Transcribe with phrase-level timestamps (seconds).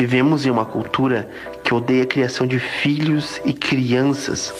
[0.00, 1.28] Vivemos em uma cultura
[1.62, 4.50] que odeia a criação de filhos e crianças.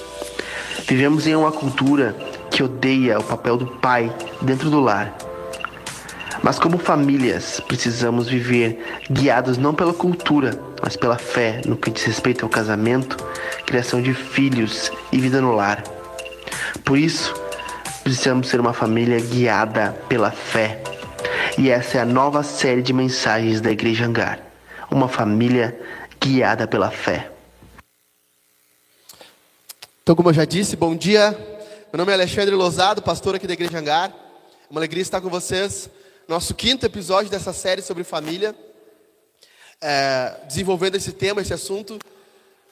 [0.86, 2.14] Vivemos em uma cultura
[2.50, 5.16] que odeia o papel do pai dentro do lar.
[6.42, 12.04] Mas como famílias, precisamos viver guiados não pela cultura, mas pela fé no que diz
[12.04, 13.16] respeito ao casamento,
[13.64, 15.82] criação de filhos e vida no lar.
[16.84, 17.32] Por isso,
[18.04, 20.82] precisamos ser uma família guiada pela fé.
[21.56, 24.49] E essa é a nova série de mensagens da Igreja Hangar.
[24.90, 25.80] Uma família
[26.20, 27.30] guiada pela fé.
[30.02, 31.30] Então, como eu já disse, bom dia.
[31.92, 34.10] Meu nome é Alexandre Lozado, pastor aqui da Igreja Hangar.
[34.10, 35.88] É uma alegria estar com vocês.
[36.26, 38.52] Nosso quinto episódio dessa série sobre família.
[39.80, 41.96] É, desenvolvendo esse tema, esse assunto.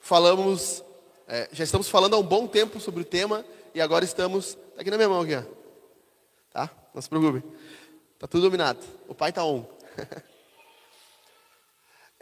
[0.01, 0.83] Falamos,
[1.29, 4.59] é, já estamos falando há um bom tempo sobre o tema e agora estamos.
[4.71, 5.43] Está aqui na minha mão aqui, ó.
[6.53, 6.69] Tá?
[6.93, 7.45] Não se preocupe.
[8.15, 8.81] Está tudo dominado.
[9.07, 9.65] O pai está on.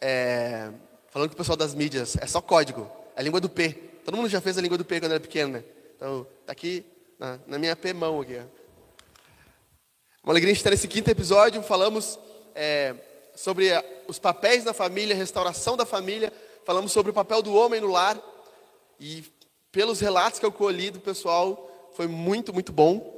[0.00, 0.70] é,
[1.08, 2.90] falando com o pessoal das mídias, é só código.
[3.14, 3.72] É a língua do P.
[4.04, 5.64] Todo mundo já fez a língua do P quando era pequeno, né?
[5.96, 6.84] Então, está aqui
[7.18, 8.38] na, na, minha P mão aqui.
[10.22, 11.62] Uma alegria estar nesse quinto episódio.
[11.62, 12.18] Falamos
[12.54, 12.94] é,
[13.34, 13.70] sobre
[14.06, 16.32] os papéis da família, restauração da família.
[16.64, 18.20] Falamos sobre o papel do homem no lar.
[19.00, 19.24] E
[19.72, 23.14] pelos relatos que eu colhi do pessoal, foi muito, muito bom.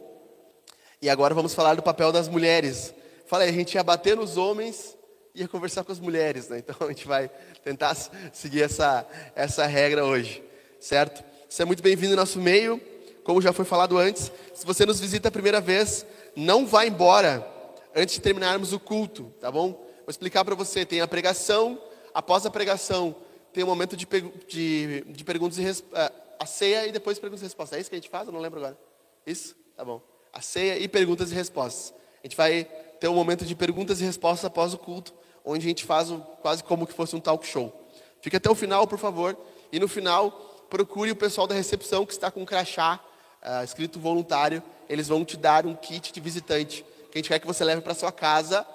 [1.01, 2.95] E agora vamos falar do papel das mulheres.
[3.27, 4.98] Falei, a gente ia bater nos homens
[5.39, 6.59] ia conversar com as mulheres, né?
[6.59, 7.31] Então a gente vai
[7.63, 7.95] tentar
[8.33, 10.43] seguir essa, essa regra hoje,
[10.81, 11.25] certo?
[11.49, 12.81] Você é muito bem-vindo no nosso meio,
[13.25, 14.31] como já foi falado antes.
[14.55, 16.05] Se você nos visita a primeira vez,
[16.37, 17.47] não vá embora
[17.95, 19.73] antes de terminarmos o culto, tá bom?
[19.73, 21.81] Vou explicar para você: tem a pregação,
[22.13, 23.15] após a pregação,
[23.53, 24.07] tem o um momento de,
[24.47, 27.79] de, de perguntas e respostas, a ceia e depois perguntas e respostas.
[27.79, 28.27] É isso que a gente faz?
[28.27, 28.79] Eu não lembro agora.
[29.27, 29.57] Isso?
[29.77, 30.03] Tá bom
[30.33, 31.93] a ceia e perguntas e respostas.
[32.23, 32.65] A gente vai
[33.01, 35.13] ter um momento de perguntas e respostas após o culto,
[35.49, 37.73] onde a gente faz um, quase como que fosse um talk show.
[38.21, 39.37] Fique até o final, por favor.
[39.73, 40.31] E no final,
[40.69, 43.01] procure o pessoal da recepção que está com crachá
[43.43, 44.63] uh, escrito voluntário.
[44.89, 47.81] Eles vão te dar um kit de visitante que a gente quer que você leve
[47.81, 48.67] para sua casa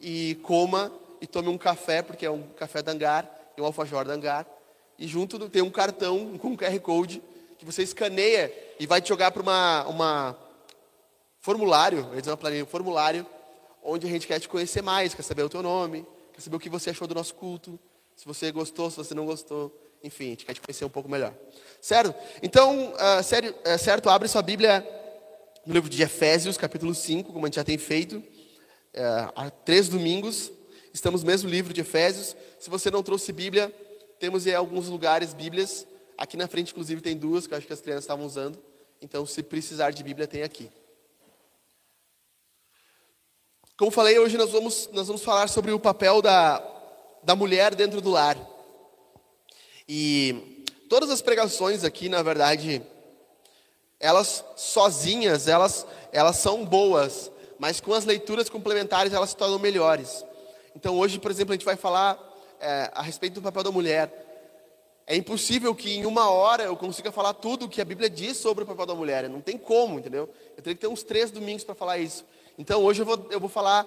[0.00, 4.04] e coma e tome um café, porque é um café da Angar e um alfajor
[4.04, 4.46] da Angar.
[4.98, 7.22] E junto tem um cartão com um QR Code
[7.58, 10.38] que você escaneia e vai te jogar para uma, uma
[11.40, 13.26] formulário, eu uma planilha, um formulário,
[13.82, 16.60] onde a gente quer te conhecer mais, quer saber o teu nome, quer saber o
[16.60, 17.78] que você achou do nosso culto,
[18.14, 21.08] se você gostou, se você não gostou, enfim, a gente quer te conhecer um pouco
[21.08, 21.34] melhor.
[21.80, 22.14] Certo?
[22.42, 24.86] Então, uh, sério, uh, certo, abre sua Bíblia
[25.64, 29.88] no livro de Efésios, capítulo 5, como a gente já tem feito, uh, há três
[29.88, 30.50] domingos,
[30.92, 32.36] estamos no mesmo livro de Efésios.
[32.58, 33.72] Se você não trouxe Bíblia,
[34.18, 37.72] temos em alguns lugares Bíblias, aqui na frente, inclusive, tem duas, que eu acho que
[37.72, 38.58] as crianças estavam usando,
[39.00, 40.70] então, se precisar de Bíblia, tem aqui.
[43.76, 46.62] Como falei, hoje nós vamos, nós vamos falar sobre o papel da,
[47.22, 48.36] da mulher dentro do lar.
[49.88, 52.82] E todas as pregações aqui, na verdade,
[53.98, 60.22] elas sozinhas, elas, elas são boas, mas com as leituras complementares elas se tornam melhores.
[60.76, 62.18] Então hoje, por exemplo, a gente vai falar
[62.60, 64.18] é, a respeito do papel da mulher.
[65.06, 68.36] É impossível que em uma hora eu consiga falar tudo o que a Bíblia diz
[68.36, 69.28] sobre o papel da mulher.
[69.30, 70.28] Não tem como, entendeu?
[70.56, 72.22] Eu teria que ter uns três domingos para falar isso.
[72.58, 73.86] Então hoje eu vou, eu vou falar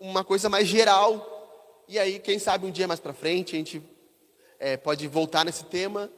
[0.00, 1.38] uma coisa mais geral.
[1.86, 3.82] E aí, quem sabe um dia mais para frente a gente
[4.58, 6.10] é, pode voltar nesse tema.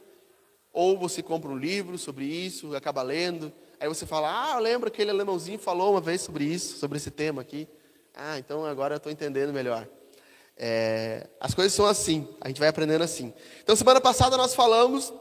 [0.71, 3.51] Ou você compra um livro sobre isso, acaba lendo.
[3.79, 7.41] Aí você fala, ah, lembra aquele alemãozinho falou uma vez sobre isso, sobre esse tema
[7.41, 7.67] aqui.
[8.15, 9.87] Ah, então agora eu estou entendendo melhor.
[10.55, 13.33] É, as coisas são assim, a gente vai aprendendo assim.
[13.61, 15.11] Então, semana passada nós falamos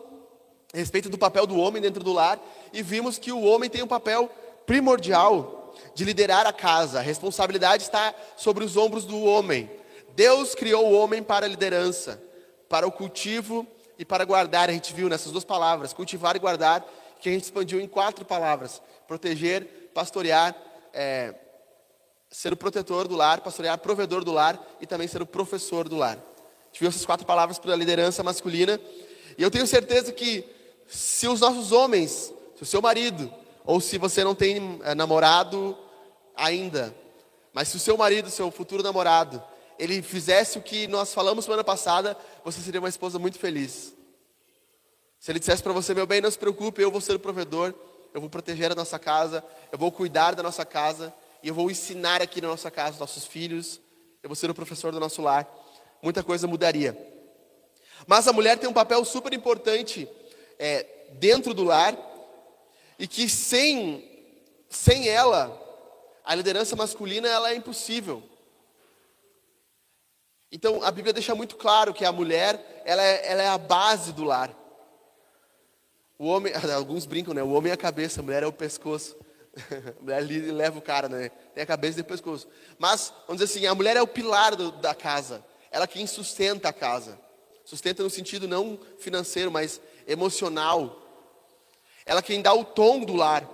[0.73, 2.41] a respeito do papel do homem dentro do lar
[2.73, 4.31] e vimos que o homem tem um papel
[4.67, 5.62] primordial
[5.95, 6.99] de liderar a casa.
[6.99, 9.71] A responsabilidade está sobre os ombros do homem.
[10.15, 12.23] Deus criou o homem para a liderança,
[12.69, 13.67] para o cultivo
[13.99, 14.69] e para guardar.
[14.69, 16.85] A gente viu nessas duas palavras, cultivar e guardar,
[17.21, 20.55] que a gente expandiu em quatro palavras: proteger, pastorear,
[20.93, 21.35] é,
[22.31, 25.97] ser o protetor do lar, pastorear, provedor do lar e também ser o professor do
[25.97, 26.17] lar.
[26.17, 28.81] A gente viu essas quatro palavras para a liderança masculina.
[29.37, 30.45] E eu tenho certeza que
[30.87, 33.33] se os nossos homens, se o seu marido,
[33.65, 35.77] ou se você não tem é, namorado
[36.35, 36.95] ainda,
[37.53, 39.43] mas se o seu marido, seu futuro namorado,
[39.79, 43.95] ele fizesse o que nós falamos semana passada, você seria uma esposa muito feliz.
[45.19, 47.75] Se ele dissesse para você, meu bem, não se preocupe, eu vou ser o provedor,
[48.13, 51.13] eu vou proteger a nossa casa, eu vou cuidar da nossa casa,
[51.43, 53.81] e eu vou ensinar aqui na nossa casa os nossos filhos,
[54.23, 55.49] eu vou ser o professor do nosso lar,
[56.03, 56.97] muita coisa mudaria.
[58.07, 60.09] Mas a mulher tem um papel super importante
[60.59, 61.97] é, dentro do lar,
[62.99, 64.09] e que sem,
[64.69, 65.59] sem ela,
[66.25, 68.23] a liderança masculina ela é impossível.
[70.51, 74.13] Então a Bíblia deixa muito claro que a mulher ela é, ela é a base
[74.13, 74.55] do lar.
[76.19, 77.43] O homem, alguns brincam, né?
[77.43, 79.17] O homem é a cabeça, a mulher é o pescoço.
[79.99, 81.29] A mulher leva o cara, né?
[81.55, 82.49] Tem a cabeça e o pescoço.
[82.79, 85.45] Mas, vamos dizer assim, a mulher é o pilar do, da casa.
[85.71, 87.19] Ela é quem sustenta a casa.
[87.63, 91.02] Sustenta no sentido não financeiro, mas emocional.
[92.05, 93.49] Ela é quem dá o tom do lar.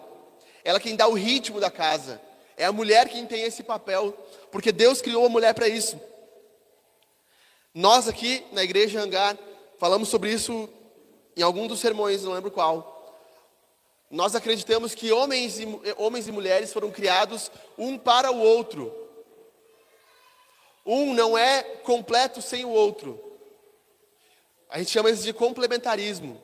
[0.65, 2.21] Ela é quem dá o ritmo da casa.
[2.57, 4.13] É a mulher quem tem esse papel,
[4.51, 6.01] porque Deus criou a mulher para isso.
[7.73, 9.39] Nós aqui na igreja Hangar
[9.79, 10.69] falamos sobre isso
[11.37, 12.97] em algum dos sermões, não lembro qual.
[14.11, 15.67] Nós acreditamos que homens e,
[15.97, 18.93] homens e mulheres foram criados um para o outro.
[20.85, 23.23] Um não é completo sem o outro.
[24.69, 26.43] A gente chama isso de complementarismo.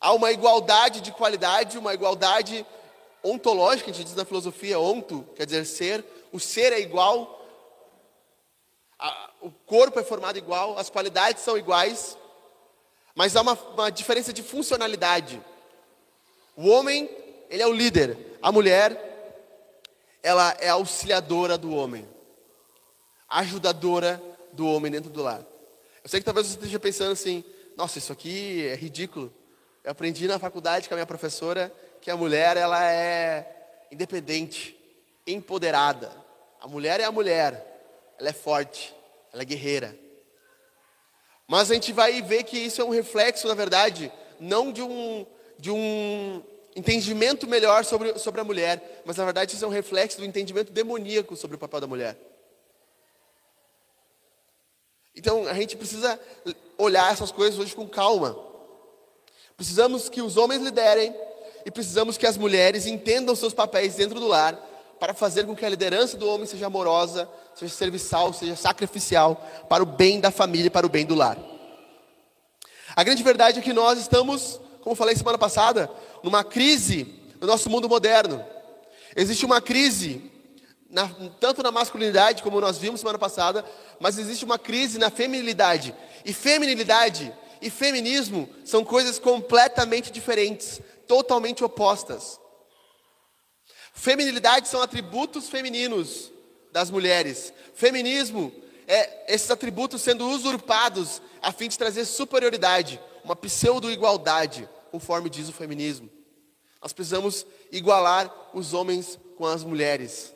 [0.00, 2.64] Há uma igualdade de qualidade, uma igualdade
[3.22, 7.44] ontológica, a gente diz na filosofia, onto, quer dizer ser, o ser é igual,
[8.98, 12.16] a, o corpo é formado igual, as qualidades são iguais,
[13.14, 15.42] mas há uma, uma diferença de funcionalidade.
[16.56, 17.10] O homem,
[17.48, 18.38] ele é o líder.
[18.42, 19.06] A mulher,
[20.22, 22.06] ela é auxiliadora do homem.
[23.28, 24.22] Ajudadora
[24.52, 25.44] do homem dentro do lar.
[26.02, 27.44] Eu sei que talvez você esteja pensando assim,
[27.76, 29.32] nossa, isso aqui é ridículo.
[29.86, 34.76] Eu aprendi na faculdade com a minha professora que a mulher, ela é independente,
[35.24, 36.10] empoderada.
[36.60, 38.14] A mulher é a mulher.
[38.18, 38.92] Ela é forte,
[39.32, 39.96] ela é guerreira.
[41.46, 45.24] Mas a gente vai ver que isso é um reflexo, na verdade, não de um
[45.56, 46.42] de um
[46.74, 50.72] entendimento melhor sobre, sobre a mulher, mas na verdade isso é um reflexo do entendimento
[50.72, 52.18] demoníaco sobre o papel da mulher.
[55.14, 56.20] Então a gente precisa
[56.76, 58.55] olhar essas coisas hoje com calma.
[59.56, 61.14] Precisamos que os homens liderem
[61.64, 64.54] e precisamos que as mulheres entendam seus papéis dentro do lar
[65.00, 69.34] para fazer com que a liderança do homem seja amorosa, seja serviçal, seja sacrificial
[69.68, 71.38] para o bem da família e para o bem do lar.
[72.94, 75.90] A grande verdade é que nós estamos como falei semana passada,
[76.22, 78.46] numa crise no nosso mundo moderno.
[79.16, 80.30] Existe uma crise,
[80.88, 81.10] na,
[81.40, 83.64] tanto na masculinidade, como nós vimos semana passada,
[83.98, 85.92] mas existe uma crise na feminilidade.
[86.24, 92.38] E feminilidade e feminismo são coisas completamente diferentes, totalmente opostas.
[93.92, 96.30] Feminilidade são atributos femininos
[96.72, 97.52] das mulheres.
[97.74, 98.52] Feminismo
[98.86, 105.52] é esses atributos sendo usurpados a fim de trazer superioridade, uma pseudo-igualdade conforme diz o
[105.52, 106.10] feminismo.
[106.80, 110.32] Nós precisamos igualar os homens com as mulheres.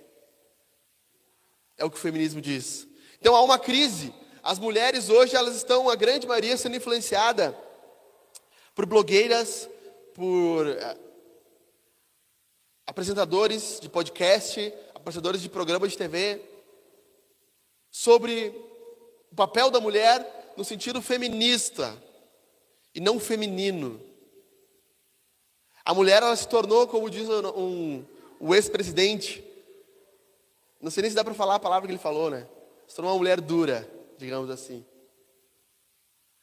[1.77, 2.87] É o que o feminismo diz.
[3.21, 4.13] Então há uma crise.
[4.43, 7.57] As mulheres hoje, elas estão, a grande maioria, sendo influenciada
[8.75, 9.69] por blogueiras,
[10.15, 10.97] por eh,
[12.87, 16.41] apresentadores de podcast, apresentadores de programas de TV,
[17.91, 18.49] sobre
[19.31, 21.97] o papel da mulher no sentido feminista
[22.95, 24.01] e não feminino.
[25.85, 28.07] A mulher ela se tornou, como diz um, um
[28.39, 29.45] o ex-presidente,
[30.81, 32.47] não sei nem se dá para falar a palavra que ele falou, né?
[32.89, 33.87] Se tornou uma mulher dura,
[34.21, 34.85] digamos assim.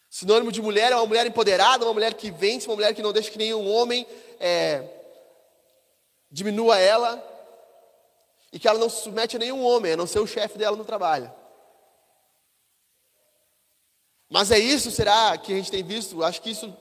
[0.09, 3.13] Sinônimo de mulher é uma mulher empoderada, uma mulher que vence, uma mulher que não
[3.13, 4.05] deixa que nenhum homem
[4.39, 4.83] é,
[6.31, 7.23] diminua ela
[8.51, 10.75] e que ela não se submete a nenhum homem, a não ser o chefe dela
[10.75, 11.31] no trabalho.
[14.29, 16.23] Mas é isso, será que a gente tem visto?
[16.23, 16.75] Acho que isso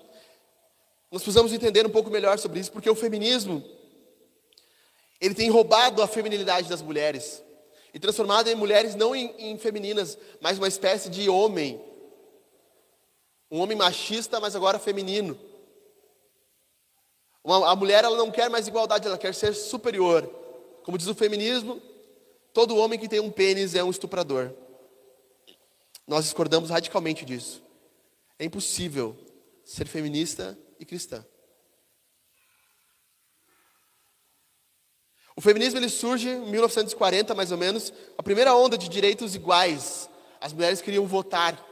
[1.10, 3.62] nós precisamos entender um pouco melhor sobre isso, porque o feminismo
[5.20, 7.42] ele tem roubado a feminilidade das mulheres
[7.96, 11.80] e transformado em mulheres não em, em femininas, mas uma espécie de homem,
[13.50, 15.34] um homem machista, mas agora feminino.
[17.42, 20.30] Uma, a mulher ela não quer mais igualdade, ela quer ser superior.
[20.84, 21.80] Como diz o feminismo,
[22.52, 24.52] todo homem que tem um pênis é um estuprador.
[26.06, 27.62] Nós discordamos radicalmente disso.
[28.38, 29.16] É impossível
[29.64, 31.24] ser feminista e cristã.
[35.36, 40.08] O feminismo ele surge em 1940, mais ou menos, a primeira onda de direitos iguais.
[40.40, 41.62] As mulheres queriam votar.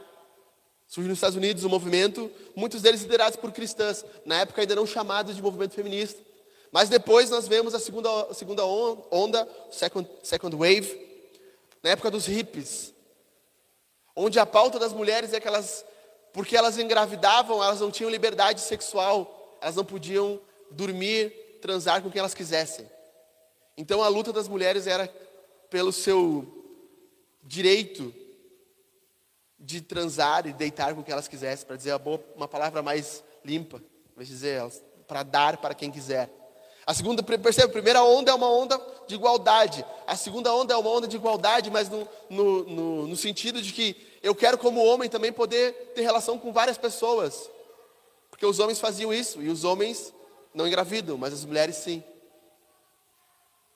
[0.87, 4.85] Surge nos Estados Unidos um movimento, muitos deles liderados por cristãs, na época ainda não
[4.85, 6.21] chamados de movimento feminista.
[6.71, 10.99] Mas depois nós vemos a segunda, segunda onda, second, second wave,
[11.81, 12.93] na época dos hippies,
[14.15, 15.83] onde a pauta das mulheres é que elas
[16.31, 21.29] porque elas engravidavam, elas não tinham liberdade sexual, elas não podiam dormir,
[21.61, 22.85] transar com quem elas quisessem.
[23.77, 25.07] Então a luta das mulheres era
[25.69, 26.63] pelo seu
[27.43, 28.13] direito
[29.59, 31.99] de transar e deitar com quem elas quisessem, para dizer
[32.35, 33.81] uma palavra mais limpa,
[34.15, 34.61] vamos dizer,
[35.07, 36.29] para dar para quem quiser.
[36.85, 39.83] A segunda, percebe, a primeira onda é uma onda de igualdade.
[40.05, 43.73] a segunda onda é uma onda de igualdade, mas no, no, no, no sentido de
[43.73, 47.49] que eu quero, como homem, também poder ter relação com várias pessoas.
[48.29, 50.13] Porque os homens faziam isso, e os homens
[50.53, 52.03] não engravidam, mas as mulheres sim.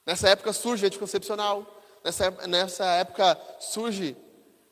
[0.05, 1.65] Nessa época surge anticoncepcional,
[2.03, 4.15] nessa, nessa época surge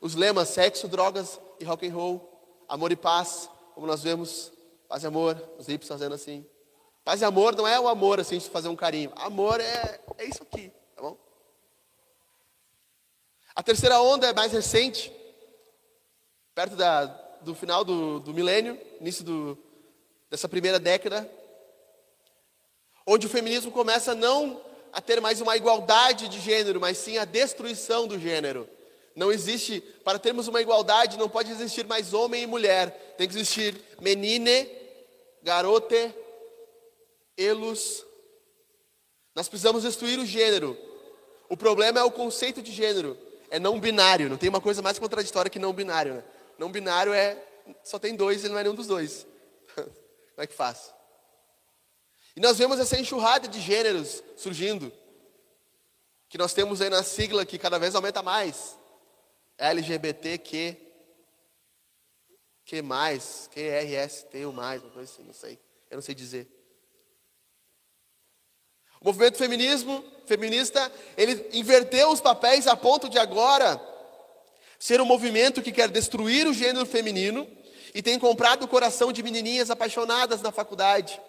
[0.00, 4.52] os lemas sexo, drogas e rock and roll, amor e paz, como nós vemos,
[4.88, 6.46] paz e amor, os hippies fazendo assim.
[7.04, 9.12] Paz e amor não é o amor assim de fazer um carinho.
[9.16, 11.16] Amor é, é isso aqui, tá bom?
[13.54, 15.12] A terceira onda é mais recente,
[16.54, 17.06] perto da,
[17.40, 19.58] do final do, do milênio, início do,
[20.30, 21.28] dessa primeira década,
[23.06, 24.60] onde o feminismo começa não
[24.98, 28.68] a ter mais uma igualdade de gênero, mas sim a destruição do gênero.
[29.14, 33.14] Não existe, para termos uma igualdade, não pode existir mais homem e mulher.
[33.16, 34.68] Tem que existir menine,
[35.40, 36.12] garote,
[37.36, 38.04] elos.
[39.36, 40.76] Nós precisamos destruir o gênero.
[41.48, 43.16] O problema é o conceito de gênero.
[43.50, 44.28] É não binário.
[44.28, 46.14] Não tem uma coisa mais contraditória que não binário.
[46.14, 46.24] Né?
[46.58, 47.40] Não binário é
[47.84, 49.24] só tem dois e não é nenhum dos dois.
[49.76, 49.88] Como
[50.38, 50.92] é que faz?
[52.38, 54.92] E nós vemos essa enxurrada de gêneros surgindo.
[56.28, 58.78] Que nós temos aí na sigla que cada vez aumenta mais.
[59.58, 60.76] LGBTQ.
[62.64, 63.50] Que mais?
[63.52, 65.58] QRST ou mais, uma coisa assim, não sei.
[65.90, 66.46] Eu não sei dizer.
[69.00, 73.80] O movimento feminismo, feminista, ele inverteu os papéis a ponto de agora
[74.78, 77.48] ser um movimento que quer destruir o gênero feminino
[77.92, 81.20] e tem comprado o coração de menininhas apaixonadas na faculdade,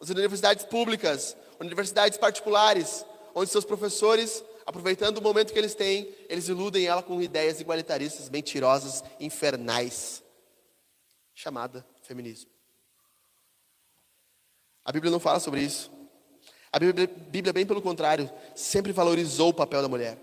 [0.00, 3.04] nas universidades públicas, universidades particulares,
[3.34, 8.30] onde seus professores, aproveitando o momento que eles têm, eles iludem ela com ideias igualitaristas,
[8.30, 10.22] mentirosas, infernais,
[11.34, 12.50] chamada feminismo.
[14.84, 15.90] A Bíblia não fala sobre isso.
[16.72, 20.18] A Bíblia, Bíblia, bem pelo contrário, sempre valorizou o papel da mulher.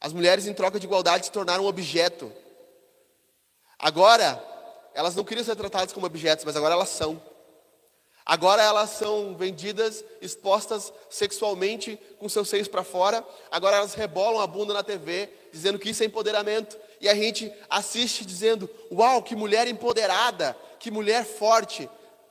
[0.00, 2.30] As mulheres, em troca de igualdade, se tornaram um objeto.
[3.78, 4.42] Agora,
[4.92, 7.20] elas não queriam ser tratadas como objetos, mas agora elas são.
[8.26, 13.26] Agora elas são vendidas, expostas sexualmente com seus seios para fora.
[13.50, 16.78] Agora elas rebolam a bunda na TV, dizendo que isso é empoderamento.
[17.00, 21.88] E a gente assiste dizendo: Uau, que mulher empoderada, que mulher forte.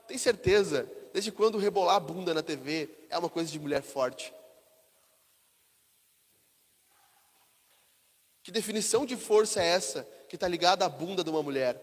[0.08, 4.34] Tem certeza Desde quando rebolar a bunda na TV é uma coisa de mulher forte?
[8.42, 11.80] Que definição de força é essa que está ligada à bunda de uma mulher?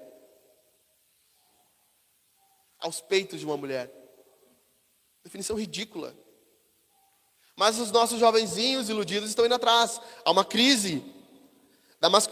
[2.78, 3.90] Aos peitos de uma mulher?
[5.24, 6.16] Definição ridícula.
[7.56, 10.02] Mas os nossos jovenzinhos iludidos estão indo atrás.
[10.26, 11.04] Há uma crise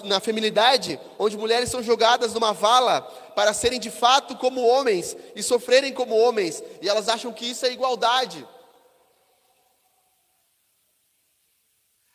[0.03, 3.03] na feminilidade, onde mulheres são jogadas numa vala
[3.35, 7.67] para serem de fato como homens e sofrerem como homens, e elas acham que isso
[7.67, 8.47] é igualdade.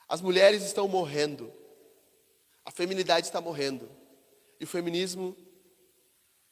[0.09, 1.53] As mulheres estão morrendo,
[2.65, 3.89] a feminilidade está morrendo,
[4.59, 5.37] e o feminismo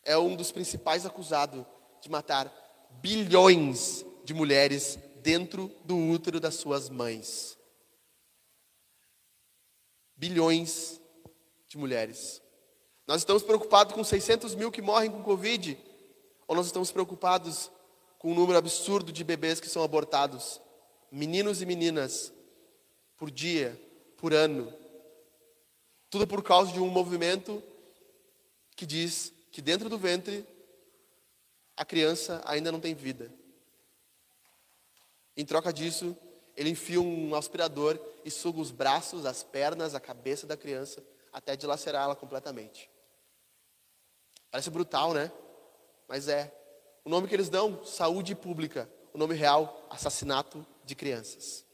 [0.05, 1.65] é um dos principais acusados
[2.01, 2.53] de matar
[3.01, 7.59] bilhões de mulheres dentro do útero das suas mães
[10.17, 11.01] bilhões
[11.69, 12.41] de mulheres.
[13.09, 15.77] Nós estamos preocupados com 600 mil que morrem com Covid?
[16.47, 17.73] Ou nós estamos preocupados
[18.21, 20.61] com o um número absurdo de bebês que são abortados?
[21.11, 22.33] Meninos e meninas,
[23.17, 23.77] por dia,
[24.17, 24.73] por ano.
[26.09, 27.61] Tudo por causa de um movimento
[28.77, 30.47] que diz que dentro do ventre
[31.77, 33.42] a criança ainda não tem vida.
[35.37, 36.17] Em troca disso,
[36.57, 41.57] ele enfia um aspirador e suga os braços, as pernas, a cabeça da criança até
[41.57, 42.91] dilacerá-la completamente.
[44.51, 45.33] Parece brutal, né?
[46.07, 46.55] Mas é.
[47.05, 48.89] O nome que eles dão, saúde pública.
[49.15, 51.65] O nome real, assassinato de crianças.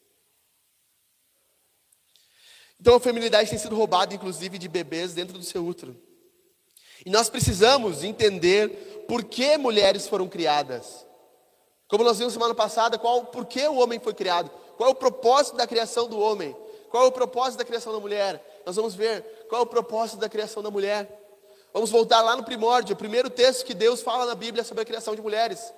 [2.80, 6.00] Então a feminilidade tem sido roubada, inclusive, de bebês dentro do seu útero.
[7.04, 11.04] E nós precisamos entender por que mulheres foram criadas.
[11.88, 14.50] Como nós vimos semana passada, qual, por que o homem foi criado?
[14.76, 16.54] Qual é o propósito da criação do homem?
[16.90, 18.62] Qual é o propósito da criação da mulher?
[18.64, 21.08] Nós vamos ver qual é o propósito da criação da mulher.
[21.72, 24.86] Vamos voltar lá no primórdio, o primeiro texto que Deus fala na Bíblia sobre a
[24.86, 25.72] criação de mulheres.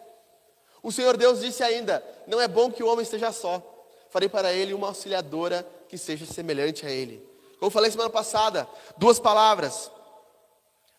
[0.83, 3.62] O Senhor Deus disse ainda: Não é bom que o homem esteja só.
[4.09, 7.25] Farei para ele uma auxiliadora que seja semelhante a ele.
[7.59, 9.90] Como falei semana passada, duas palavras.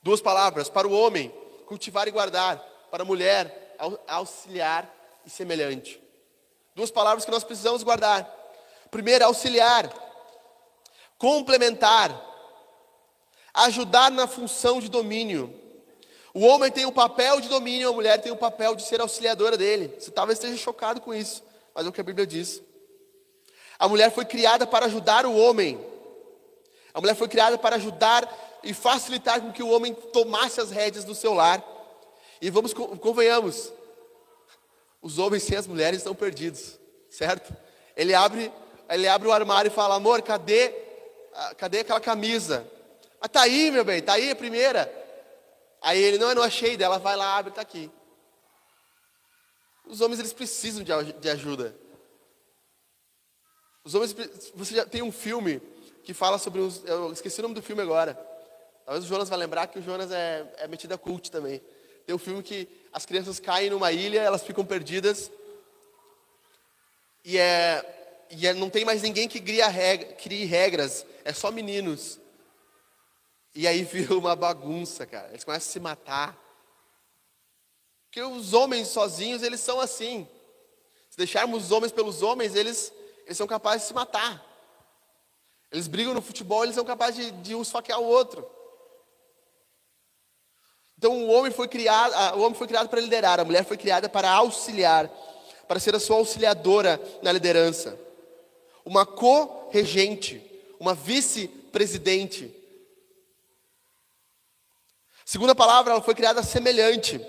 [0.01, 1.34] Duas palavras para o homem,
[1.68, 2.58] cultivar e guardar.
[2.89, 3.75] Para a mulher,
[4.08, 6.01] auxiliar e semelhante.
[6.75, 8.30] Duas palavras que nós precisamos guardar.
[8.90, 9.90] Primeiro, auxiliar,
[11.18, 12.20] complementar,
[13.54, 15.54] ajudar na função de domínio.
[16.34, 19.58] O homem tem o papel de domínio, a mulher tem o papel de ser auxiliadora
[19.58, 19.94] dele.
[20.00, 22.62] Você talvez esteja chocado com isso, mas é o que a Bíblia diz.
[23.78, 25.80] A mulher foi criada para ajudar o homem.
[26.94, 31.04] A mulher foi criada para ajudar e facilitar com que o homem tomasse as rédeas
[31.04, 31.63] do seu lar.
[32.42, 33.72] E vamos, convenhamos,
[35.01, 36.79] os homens sem as mulheres estão perdidos,
[37.10, 37.55] certo?
[37.96, 38.51] Ele abre,
[38.89, 40.70] ele abre o armário e fala: Amor, cadê,
[41.58, 42.70] cadê aquela camisa?
[43.20, 44.91] Ah, tá aí, meu bem, tá aí a primeira.
[45.81, 46.77] Aí ele: Não, eu não achei.
[46.77, 47.89] Dela vai lá, abre, tá aqui.
[49.86, 51.75] Os homens eles precisam de, de ajuda.
[53.84, 54.15] Os homens,
[54.53, 55.60] você já tem um filme
[56.03, 58.13] que fala sobre os, eu esqueci o nome do filme agora.
[58.86, 61.62] Talvez o Jonas vai lembrar que o Jonas é, é metido a cult também.
[62.05, 65.31] Tem um filme que as crianças caem numa ilha, elas ficam perdidas.
[67.24, 71.51] E, é, e é, não tem mais ninguém que cria regra, crie regras, é só
[71.51, 72.19] meninos.
[73.53, 75.29] E aí vira uma bagunça, cara.
[75.29, 76.38] Eles começam a se matar.
[78.05, 80.27] Porque os homens sozinhos, eles são assim.
[81.10, 82.91] Se deixarmos os homens pelos homens, eles,
[83.25, 84.45] eles são capazes de se matar.
[85.71, 88.50] Eles brigam no futebol, eles são capazes de, de um esfaquear o outro.
[91.01, 94.08] Então o homem foi criado, o homem foi criado para liderar, a mulher foi criada
[94.08, 95.10] para auxiliar,
[95.67, 98.00] para ser a sua auxiliadora na liderança.
[98.86, 100.39] Uma co-regente,
[100.79, 102.55] uma vice-presidente.
[105.25, 107.20] Segunda palavra, ela foi criada semelhante.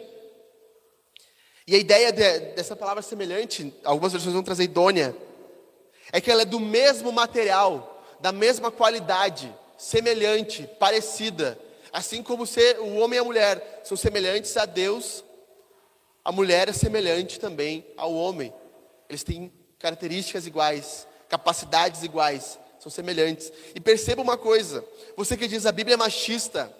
[1.67, 5.17] E a ideia de, dessa palavra semelhante, algumas versões vão trazer idônea,
[6.13, 11.59] é que ela é do mesmo material, da mesma qualidade, semelhante, parecida,
[11.93, 15.23] Assim como ser, o homem e a mulher são semelhantes a Deus,
[16.25, 18.53] a mulher é semelhante também ao homem.
[19.09, 23.53] Eles têm características iguais, capacidades iguais, são semelhantes.
[23.75, 24.85] E perceba uma coisa:
[25.17, 26.75] você que diz a Bíblia é machista,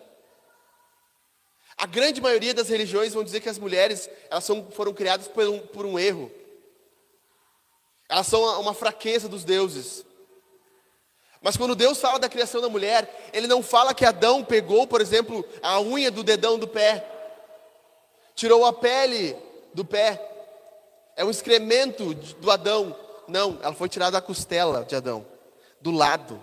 [1.77, 5.47] a grande maioria das religiões vão dizer que as mulheres elas são, foram criadas por
[5.47, 6.31] um, por um erro.
[8.09, 10.05] Elas são uma fraqueza dos deuses.
[11.43, 15.01] Mas quando Deus fala da criação da mulher, Ele não fala que Adão pegou, por
[15.01, 17.05] exemplo, a unha do dedão do pé,
[18.35, 19.37] tirou a pele
[19.75, 20.21] do pé,
[21.17, 22.97] é um excremento do Adão.
[23.27, 25.27] Não, ela foi tirada da costela de Adão,
[25.81, 26.43] do lado.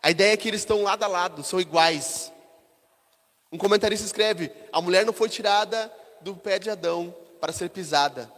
[0.00, 2.32] A ideia é que eles estão lado a lado, são iguais.
[3.50, 8.30] Um comentarista escreve: a mulher não foi tirada do pé de Adão para ser pisada,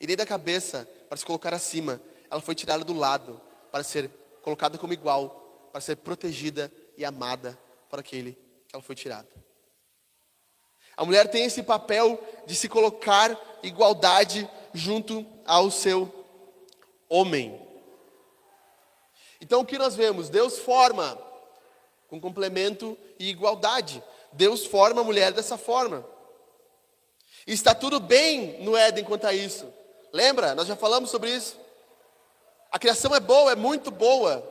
[0.00, 2.00] e nem da cabeça para se colocar acima,
[2.30, 3.40] ela foi tirada do lado
[3.72, 4.10] para ser
[4.48, 7.58] colocada como igual, para ser protegida e amada
[7.90, 8.32] por aquele
[8.66, 9.28] que ela foi tirada.
[10.96, 16.10] A mulher tem esse papel de se colocar igualdade junto ao seu
[17.10, 17.60] homem.
[19.38, 20.30] Então o que nós vemos?
[20.30, 21.18] Deus forma
[22.08, 24.02] com complemento e igualdade.
[24.32, 26.06] Deus forma a mulher dessa forma.
[27.46, 29.70] E está tudo bem no Éden quanto a isso.
[30.10, 30.54] Lembra?
[30.54, 31.67] Nós já falamos sobre isso.
[32.70, 34.44] A criação é boa, é muito boa.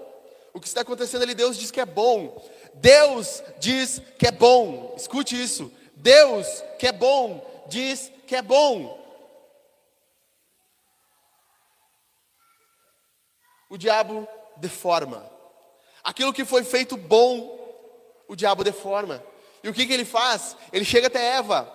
[0.53, 2.43] O que está acontecendo ali, Deus diz que é bom.
[2.73, 4.93] Deus diz que é bom.
[4.97, 5.71] Escute isso.
[5.95, 8.97] Deus que é bom, diz que é bom.
[13.69, 14.27] O diabo
[14.57, 15.29] deforma.
[16.03, 17.57] Aquilo que foi feito bom,
[18.27, 19.23] o diabo deforma.
[19.63, 20.55] E o que, que ele faz?
[20.71, 21.71] Ele chega até Eva,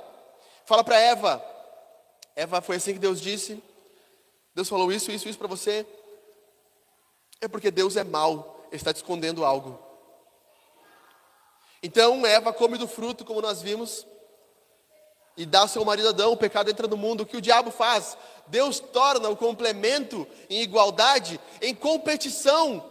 [0.65, 1.45] fala para Eva:
[2.35, 3.63] Eva, foi assim que Deus disse.
[4.55, 5.87] Deus falou isso, isso, isso para você.
[7.43, 9.77] É porque Deus é mau, está te escondendo algo.
[11.83, 14.07] Então Eva come do fruto, como nós vimos,
[15.37, 17.23] e dá ao seu marido Adão, o pecado entra no mundo.
[17.23, 18.17] O que o diabo faz?
[18.47, 22.89] Deus torna o complemento em igualdade, em competição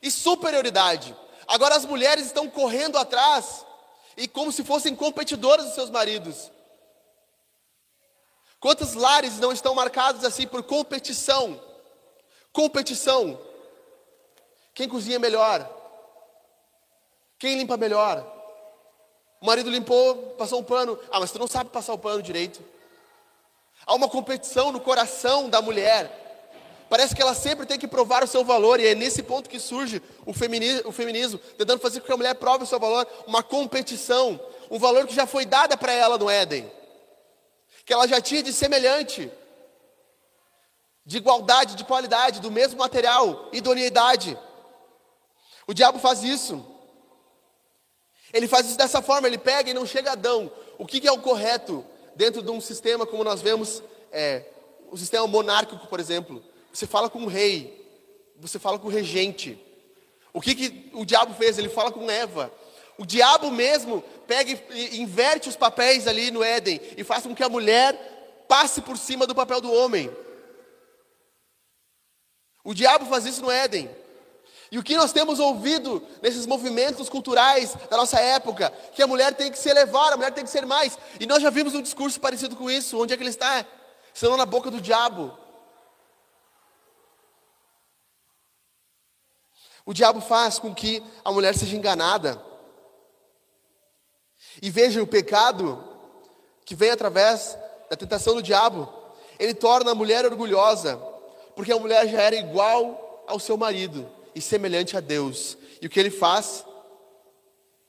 [0.00, 1.14] e superioridade.
[1.46, 3.66] Agora as mulheres estão correndo atrás
[4.16, 6.50] e como se fossem competidoras dos seus maridos.
[8.58, 11.60] Quantos lares não estão marcados assim por competição?
[12.54, 13.38] Competição.
[14.76, 15.66] Quem cozinha melhor?
[17.38, 18.30] Quem limpa melhor?
[19.40, 20.98] O marido limpou, passou um pano.
[21.10, 22.62] Ah, mas tu não sabe passar o pano direito.
[23.86, 26.84] Há uma competição no coração da mulher.
[26.90, 29.58] Parece que ela sempre tem que provar o seu valor, e é nesse ponto que
[29.58, 33.08] surge o feminismo, o feminismo tentando fazer com que a mulher prove o seu valor,
[33.26, 34.38] uma competição,
[34.70, 36.70] um valor que já foi dada para ela no Éden,
[37.86, 39.32] que ela já tinha de semelhante,
[41.04, 44.38] de igualdade, de qualidade, do mesmo material, idoneidade.
[45.66, 46.64] O diabo faz isso.
[48.32, 50.50] Ele faz isso dessa forma, ele pega e não chega a Adão.
[50.78, 54.44] O que, que é o correto dentro de um sistema como nós vemos, é,
[54.90, 56.42] o sistema monárquico, por exemplo?
[56.72, 57.86] Você fala com o rei,
[58.38, 59.58] você fala com o regente.
[60.32, 61.58] O que, que o diabo fez?
[61.58, 62.52] Ele fala com Eva.
[62.98, 67.42] O diabo mesmo pega e inverte os papéis ali no Éden e faz com que
[67.42, 70.10] a mulher passe por cima do papel do homem.
[72.64, 73.88] O diabo faz isso no Éden.
[74.70, 79.34] E o que nós temos ouvido nesses movimentos culturais da nossa época, que a mulher
[79.34, 80.98] tem que se elevar, a mulher tem que ser mais.
[81.20, 83.00] E nós já vimos um discurso parecido com isso.
[83.00, 83.64] Onde é que ele está?
[84.12, 85.36] Senão na boca do diabo.
[89.84, 92.42] O diabo faz com que a mulher seja enganada.
[94.60, 95.82] E veja o pecado
[96.64, 97.56] que vem através
[97.88, 98.92] da tentação do diabo.
[99.38, 100.96] Ele torna a mulher orgulhosa,
[101.54, 105.56] porque a mulher já era igual ao seu marido e semelhante a Deus.
[105.80, 106.62] E o que ele faz?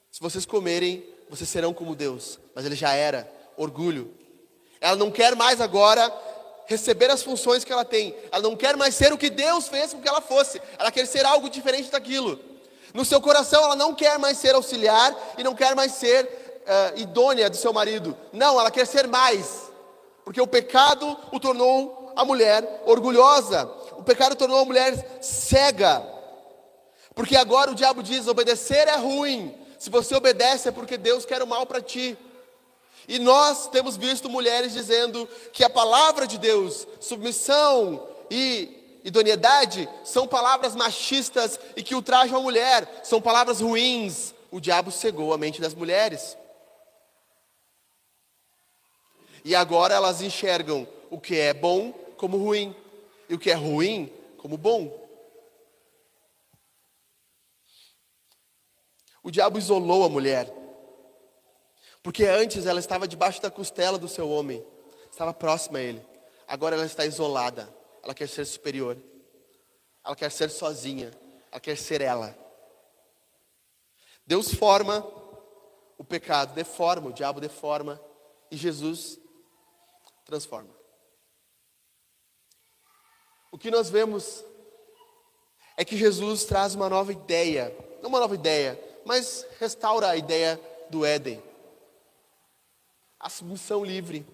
[0.10, 2.40] Se vocês comerem, vocês serão como Deus.
[2.56, 4.16] Mas ele já era orgulho.
[4.80, 6.10] Ela não quer mais agora
[6.66, 8.16] receber as funções que ela tem.
[8.32, 10.62] Ela não quer mais ser o que Deus fez com que ela fosse.
[10.80, 12.40] Ela quer ser algo diferente daquilo.
[12.94, 16.98] No seu coração, ela não quer mais ser auxiliar e não quer mais ser uh,
[16.98, 18.18] idônea do seu marido.
[18.32, 19.70] Não, ela quer ser mais.
[20.24, 23.70] Porque o pecado o tornou a mulher orgulhosa.
[23.98, 26.16] O pecado tornou a mulher cega.
[27.18, 29.52] Porque agora o diabo diz: obedecer é ruim.
[29.80, 32.16] Se você obedece é porque Deus quer o mal para ti.
[33.08, 40.28] E nós temos visto mulheres dizendo que a palavra de Deus, submissão e idoneidade, são
[40.28, 44.36] palavras machistas e que ultrajam a mulher, são palavras ruins.
[44.52, 46.38] O diabo cegou a mente das mulheres.
[49.44, 52.76] E agora elas enxergam o que é bom como ruim,
[53.28, 55.07] e o que é ruim como bom.
[59.28, 60.50] O diabo isolou a mulher.
[62.02, 64.66] Porque antes ela estava debaixo da costela do seu homem,
[65.12, 66.02] estava próxima a ele.
[66.48, 67.68] Agora ela está isolada.
[68.02, 68.98] Ela quer ser superior.
[70.02, 71.12] Ela quer ser sozinha.
[71.52, 72.34] Ela quer ser ela.
[74.26, 75.06] Deus forma
[75.98, 78.02] o pecado, deforma, o diabo deforma
[78.50, 79.20] e Jesus
[80.24, 80.74] transforma.
[83.52, 84.42] O que nós vemos
[85.76, 90.60] é que Jesus traz uma nova ideia, não uma nova ideia, mas restaura a ideia
[90.90, 91.42] do Éden.
[93.18, 94.28] A submissão livre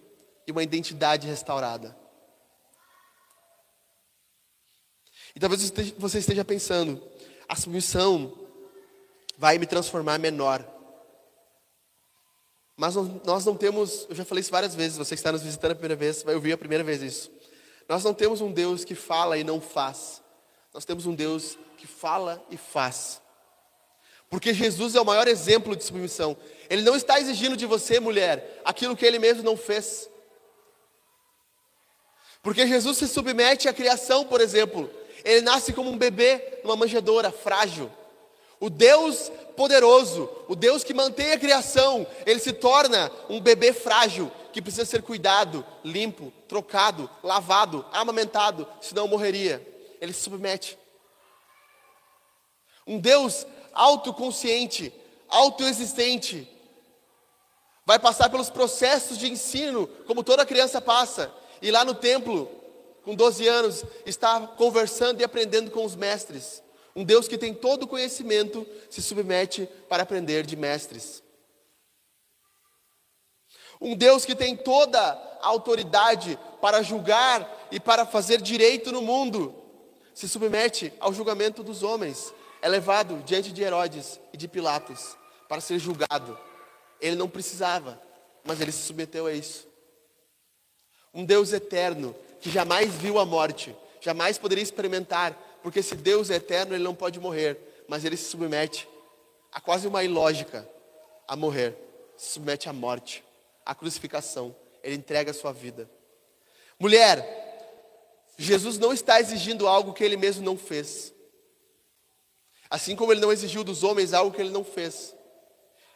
[0.48, 1.96] e uma identidade restaurada.
[5.36, 7.02] E talvez você esteja pensando,
[7.48, 8.34] a submissão
[9.38, 10.68] vai me transformar menor.
[12.76, 15.72] Mas nós não temos, eu já falei isso várias vezes, você que está nos visitando
[15.72, 17.32] a primeira vez, vai ouvir a primeira vez isso.
[17.88, 20.22] Nós não temos um Deus que fala e não faz.
[20.74, 23.23] Nós temos um Deus que fala e faz.
[24.34, 26.36] Porque Jesus é o maior exemplo de submissão.
[26.68, 30.10] Ele não está exigindo de você, mulher, aquilo que ele mesmo não fez.
[32.42, 34.90] Porque Jesus se submete à criação, por exemplo.
[35.24, 37.92] Ele nasce como um bebê numa manjedoura, frágil.
[38.60, 44.32] O Deus poderoso, o Deus que mantém a criação, ele se torna um bebê frágil,
[44.52, 49.64] que precisa ser cuidado, limpo, trocado, lavado, amamentado, senão morreria.
[50.02, 50.76] Ele se submete.
[52.88, 54.94] Um Deus autoconsciente,
[55.28, 56.48] autoexistente.
[57.86, 61.34] Vai passar pelos processos de ensino, como toda criança passa.
[61.62, 62.50] E lá no templo,
[63.04, 66.64] com 12 anos, está conversando e aprendendo com os mestres.
[66.96, 71.24] Um Deus que tem todo o conhecimento se submete para aprender de mestres.
[73.82, 79.54] Um Deus que tem toda a autoridade para julgar e para fazer direito no mundo,
[80.14, 85.18] se submete ao julgamento dos homens é levado diante de Herodes e de Pilatos
[85.50, 86.40] para ser julgado.
[87.02, 88.02] Ele não precisava,
[88.42, 89.68] mas ele se submeteu a isso.
[91.14, 96.36] Um Deus eterno que jamais viu a morte, jamais poderia experimentar, porque se Deus é
[96.36, 98.88] eterno, ele não pode morrer, mas ele se submete
[99.52, 100.66] a quase uma ilógica
[101.28, 101.76] a morrer,
[102.16, 103.26] se submete à morte,
[103.66, 105.90] à crucificação, ele entrega a sua vida.
[106.80, 111.14] Mulher, Jesus não está exigindo algo que ele mesmo não fez.
[112.74, 115.14] Assim como ele não exigiu dos homens algo que ele não fez.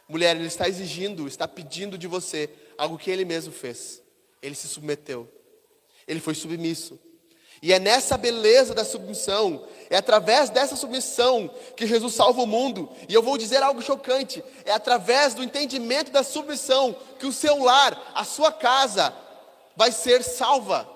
[0.08, 4.00] Mulher, ele está exigindo, está pedindo de você algo que ele mesmo fez.
[4.40, 5.28] Ele se submeteu.
[6.06, 6.96] Ele foi submisso.
[7.60, 12.88] E é nessa beleza da submissão, é através dessa submissão que Jesus salva o mundo.
[13.08, 17.60] E eu vou dizer algo chocante: é através do entendimento da submissão que o seu
[17.64, 19.12] lar, a sua casa,
[19.74, 20.88] vai ser salva,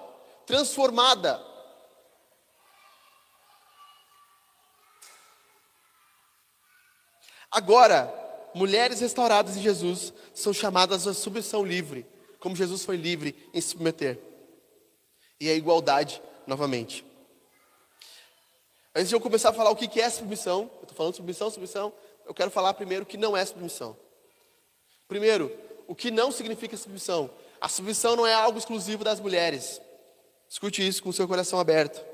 [0.46, 1.42] transformada,
[7.52, 8.12] Agora,
[8.54, 12.06] mulheres restauradas em Jesus são chamadas à submissão livre,
[12.40, 14.18] como Jesus foi livre em se submeter.
[15.38, 17.04] E a igualdade novamente.
[18.94, 21.92] Antes de eu começar a falar o que é submissão, eu estou falando submissão, submissão,
[22.26, 23.96] eu quero falar primeiro o que não é submissão.
[25.06, 25.54] Primeiro,
[25.86, 27.30] o que não significa submissão.
[27.60, 29.80] A submissão não é algo exclusivo das mulheres.
[30.48, 32.11] Escute isso com o seu coração aberto.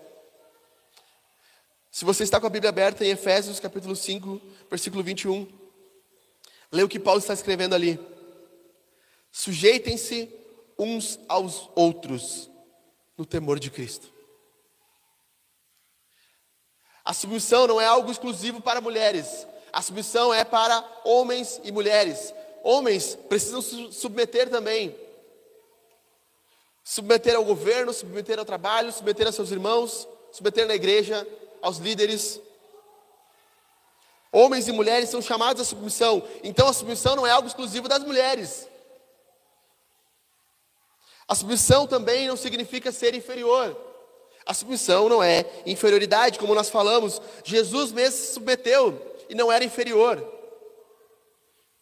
[1.98, 5.48] Se você está com a Bíblia aberta em Efésios capítulo 5, versículo 21,
[6.70, 7.98] lê o que Paulo está escrevendo ali.
[9.32, 10.32] Sujeitem-se
[10.78, 12.48] uns aos outros
[13.16, 14.12] no temor de Cristo.
[17.04, 19.44] A submissão não é algo exclusivo para mulheres.
[19.72, 22.32] A submissão é para homens e mulheres.
[22.62, 24.96] Homens precisam se submeter também.
[26.84, 31.26] Submeter ao governo, submeter ao trabalho, submeter a seus irmãos, submeter na igreja,
[31.62, 32.40] aos líderes.
[34.30, 36.22] Homens e mulheres são chamados à submissão.
[36.42, 38.68] Então a submissão não é algo exclusivo das mulheres.
[41.26, 43.76] A submissão também não significa ser inferior.
[44.46, 47.20] A submissão não é inferioridade, como nós falamos.
[47.44, 50.26] Jesus mesmo se submeteu e não era inferior.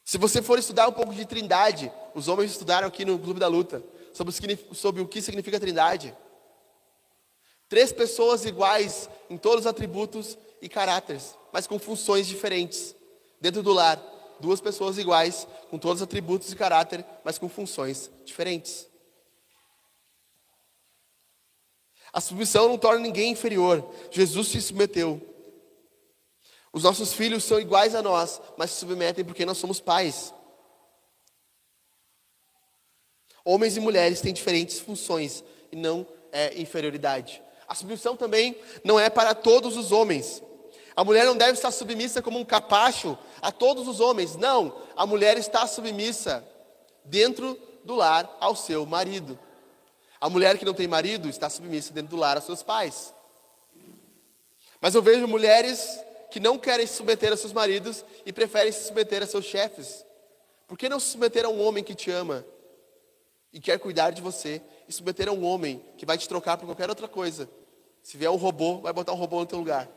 [0.05, 3.47] Se você for estudar um pouco de trindade, os homens estudaram aqui no Clube da
[3.47, 3.83] Luta
[4.73, 6.17] sobre, o que significa trindade.
[7.69, 12.95] Três pessoas iguais em todos os atributos e caráteres, mas com funções diferentes.
[13.41, 14.01] Dentro do lar,
[14.41, 18.87] duas pessoas iguais, com todos os atributos e caráter, mas com funções diferentes.
[22.13, 23.93] A submissão não torna ninguém inferior.
[24.11, 25.21] Jesus se submeteu.
[26.73, 30.33] Os nossos filhos são iguais a nós, mas se submetem porque nós somos pais.
[33.45, 37.43] Homens e mulheres têm diferentes funções e não é inferioridade.
[37.69, 40.43] A submissão também não é para todos os homens.
[40.95, 44.37] A mulher não deve estar submissa como um capacho a todos os homens.
[44.37, 46.43] Não, a mulher está submissa
[47.05, 49.39] dentro do lar ao seu marido.
[50.21, 53.13] A mulher que não tem marido está submissa dentro do lar aos seus pais.
[54.81, 56.01] Mas eu vejo mulheres
[56.31, 60.05] que não querem se submeter a seus maridos e preferem se submeter a seus chefes.
[60.67, 62.45] Por que não se submeter a um homem que te ama
[63.53, 66.67] e quer cuidar de você e submeter a um homem que vai te trocar por
[66.67, 67.49] qualquer outra coisa?
[68.03, 69.89] Se vier um robô, vai botar um robô no teu lugar.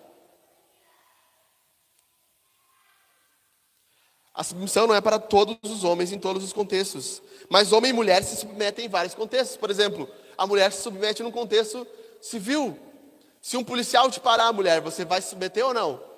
[4.33, 7.21] A submissão não é para todos os homens em todos os contextos.
[7.49, 9.57] Mas homem e mulher se submetem em vários contextos.
[9.57, 11.85] Por exemplo, a mulher se submete num contexto
[12.21, 12.79] civil.
[13.41, 16.08] Se um policial te parar, a mulher, você vai se submeter ou não?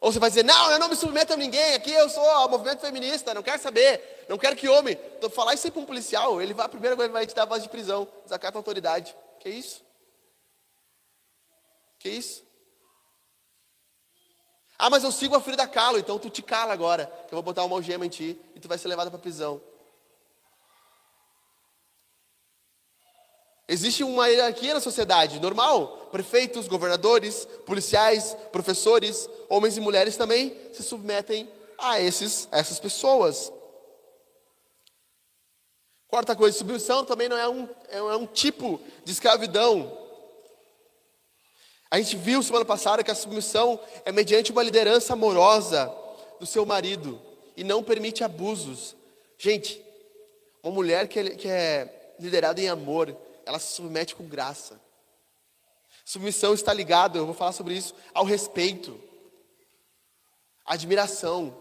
[0.00, 2.48] Ou você vai dizer, não, eu não me submeto a ninguém, aqui eu sou o
[2.48, 4.98] movimento feminista, não quero saber, não quero que homem.
[5.16, 7.44] Então, falar isso aí para um policial, ele vai, a primeira coisa vai te dar
[7.46, 9.16] voz de prisão, desacata a autoridade.
[9.40, 9.82] Que isso?
[11.98, 12.44] Que isso?
[14.78, 17.42] Ah, mas eu sigo a Frida Kahlo, então tu te cala agora, que eu vou
[17.42, 19.60] botar uma algema em ti e tu vai ser levado para prisão.
[23.68, 26.08] Existe uma hierarquia na sociedade, normal.
[26.12, 33.52] Prefeitos, governadores, policiais, professores, homens e mulheres também se submetem a, esses, a essas pessoas.
[36.06, 40.06] Quarta coisa, submissão também não é um, é um tipo de escravidão.
[41.90, 45.92] A gente viu semana passada que a submissão é mediante uma liderança amorosa
[46.38, 47.20] do seu marido
[47.56, 48.94] e não permite abusos.
[49.36, 49.84] Gente,
[50.62, 54.78] uma mulher que é, que é liderada em amor, ela se submete com graça.
[56.04, 59.00] Submissão está ligada, eu vou falar sobre isso, ao respeito,
[60.64, 61.56] admiração.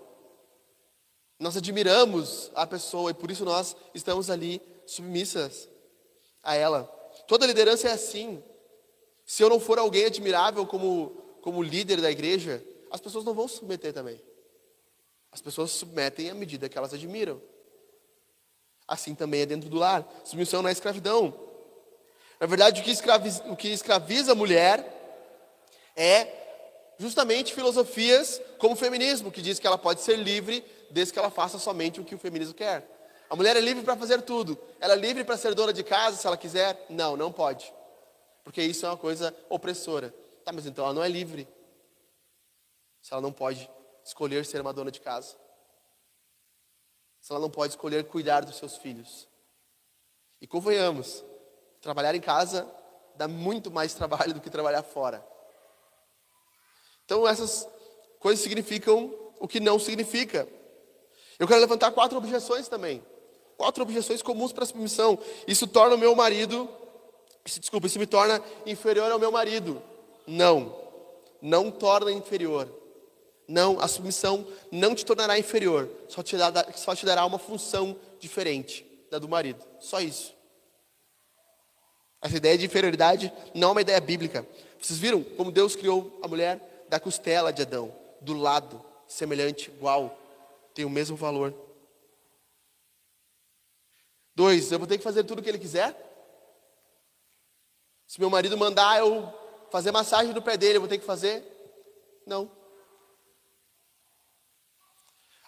[1.40, 5.70] Nós admiramos a pessoa e por isso nós estamos ali submissas
[6.44, 6.84] a ela.
[7.28, 8.44] Toda liderança é assim.
[9.26, 11.10] Se eu não for alguém admirável como,
[11.42, 14.22] como líder da igreja, as pessoas não vão se submeter também.
[15.32, 17.42] As pessoas se submetem à medida que elas admiram.
[18.88, 20.08] Assim também é dentro do lar.
[20.24, 21.45] Submissão não é escravidão.
[22.40, 24.92] Na verdade, o que escraviza, o que escraviza a mulher
[25.96, 26.28] é
[26.98, 31.30] justamente filosofias como o feminismo, que diz que ela pode ser livre desde que ela
[31.30, 32.88] faça somente o que o feminismo quer.
[33.30, 34.58] A mulher é livre para fazer tudo.
[34.80, 36.86] Ela é livre para ser dona de casa se ela quiser?
[36.90, 37.74] Não, não pode.
[38.44, 40.14] Porque isso é uma coisa opressora.
[40.44, 41.48] Tá, mas então ela não é livre.
[43.02, 43.70] Se ela não pode
[44.04, 45.36] escolher ser uma dona de casa.
[47.20, 49.28] Se ela não pode escolher cuidar dos seus filhos.
[50.40, 51.24] E convenhamos,
[51.86, 52.68] trabalhar em casa
[53.16, 55.26] dá muito mais trabalho do que trabalhar fora.
[57.06, 57.66] Então essas
[58.20, 60.46] coisas significam o que não significa.
[61.40, 63.02] Eu quero levantar quatro objeções também.
[63.56, 65.18] Quatro objeções comuns para a submissão.
[65.48, 66.68] Isso torna o meu marido
[67.46, 69.82] desculpa, isso me torna inferior ao meu marido.
[70.26, 70.76] Não,
[71.42, 72.68] não torna inferior.
[73.48, 77.96] Não, a submissão não te tornará inferior, só te, dará, só te dará uma função
[78.20, 79.64] diferente da do marido.
[79.80, 80.34] Só isso.
[82.26, 84.48] Essa ideia de inferioridade não é uma ideia bíblica.
[84.82, 90.18] Vocês viram como Deus criou a mulher da costela de Adão, do lado, semelhante, igual,
[90.74, 91.54] tem o mesmo valor.
[94.34, 95.96] Dois, eu vou ter que fazer tudo o que ele quiser?
[98.08, 99.32] Se meu marido mandar eu
[99.70, 101.44] fazer massagem no pé dele, eu vou ter que fazer?
[102.26, 102.50] Não.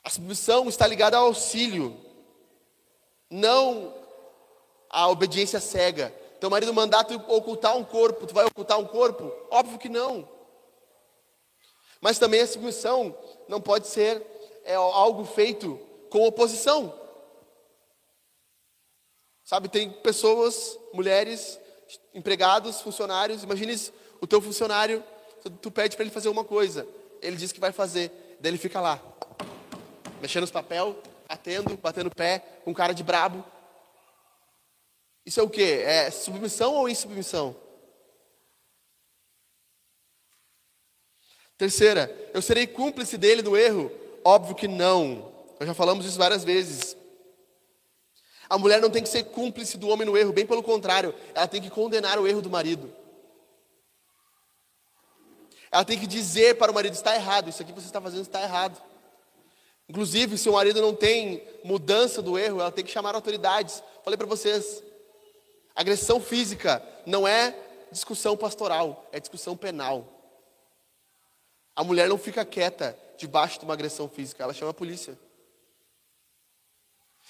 [0.03, 1.99] A submissão está ligada ao auxílio,
[3.31, 3.95] não
[4.91, 6.26] à obediência cega.
[6.39, 9.31] Teu marido mandar tu ocultar um corpo, tu vai ocultar um corpo?
[9.49, 10.27] Óbvio que não.
[11.99, 14.23] Mas também a submissão não pode ser
[14.63, 16.93] é, algo feito com oposição.
[19.43, 21.59] Sabe, tem pessoas, mulheres,
[22.13, 23.43] empregados, funcionários.
[23.43, 23.79] Imagine
[24.19, 25.03] o teu funcionário,
[25.61, 26.87] tu pede para ele fazer uma coisa,
[27.21, 29.01] ele diz que vai fazer, daí ele fica lá,
[30.21, 30.95] mexendo os papel,
[31.27, 33.43] batendo, batendo pé, com cara de brabo.
[35.27, 35.83] Isso é o quê?
[35.85, 37.53] É submissão ou insubmissão?
[41.57, 43.91] Terceira, eu serei cúmplice dele no erro?
[44.23, 45.29] Óbvio que não.
[45.59, 46.95] Nós já falamos isso várias vezes.
[48.49, 51.45] A mulher não tem que ser cúmplice do homem no erro, bem pelo contrário, ela
[51.45, 52.89] tem que condenar o erro do marido.
[55.69, 58.21] Ela tem que dizer para o marido: está errado, isso aqui que você está fazendo
[58.21, 58.81] está errado.
[59.89, 63.83] Inclusive, se o marido não tem mudança do erro, ela tem que chamar autoridades.
[64.05, 64.86] Falei para vocês:
[65.77, 67.55] agressão física não é
[67.91, 70.05] discussão pastoral, é discussão penal.
[71.75, 75.17] A mulher não fica quieta debaixo de uma agressão física, ela chama a polícia.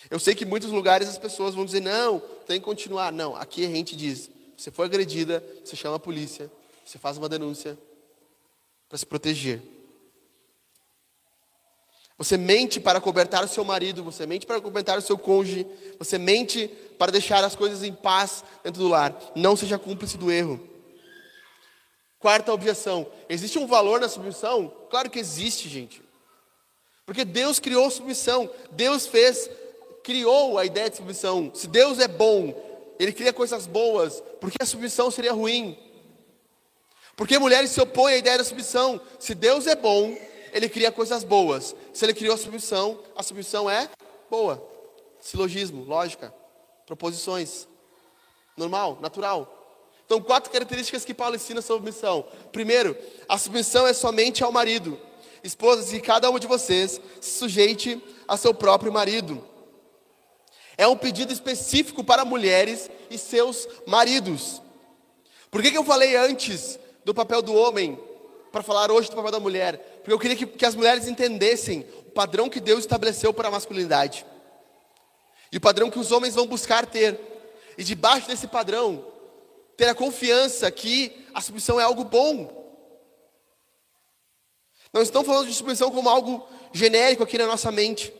[0.10, 3.12] Eu sei que em muitos lugares as pessoas vão dizer, não, tem que continuar.
[3.12, 6.50] Não, aqui a gente diz, você foi agredida, você chama a polícia,
[6.86, 7.78] você faz uma denúncia
[8.88, 9.62] para se proteger.
[12.18, 15.68] Você mente para cobertar o seu marido, você mente para cobertar o seu cônjuge,
[16.00, 19.16] você mente para deixar as coisas em paz dentro do lar.
[19.36, 20.60] Não seja cúmplice do erro.
[22.20, 24.74] Quarta objeção: existe um valor na submissão?
[24.90, 26.02] Claro que existe, gente.
[27.06, 29.50] Porque Deus criou submissão, Deus fez
[30.08, 31.52] criou a ideia de submissão.
[31.54, 32.54] Se Deus é bom,
[32.98, 35.78] Ele cria coisas boas, por que a submissão seria ruim?
[37.14, 39.02] Porque mulheres se opõem à ideia da submissão.
[39.20, 40.18] Se Deus é bom,
[40.54, 41.76] Ele cria coisas boas.
[41.98, 43.90] Se Ele criou a submissão, a submissão é
[44.30, 44.64] boa.
[45.20, 46.32] Silogismo, lógica,
[46.86, 47.68] proposições.
[48.56, 49.82] Normal, natural.
[50.06, 52.24] Então, quatro características que Paulo ensina sobre submissão.
[52.52, 52.96] Primeiro,
[53.28, 54.96] a submissão é somente ao marido.
[55.44, 59.44] Esposas, que cada um de vocês se sujeite a seu próprio marido.
[60.78, 64.62] É um pedido específico para mulheres e seus maridos.
[65.50, 68.00] Por que, que eu falei antes do papel do homem,
[68.52, 69.78] para falar hoje do papel da mulher?
[69.98, 73.52] Porque eu queria que, que as mulheres entendessem o padrão que Deus estabeleceu para a
[73.52, 74.26] masculinidade.
[75.52, 77.20] E o padrão que os homens vão buscar ter.
[77.78, 79.06] E debaixo desse padrão,
[79.76, 82.58] ter a confiança que a submissão é algo bom.
[84.92, 88.12] Não estamos falando de submissão como algo genérico aqui na nossa mente.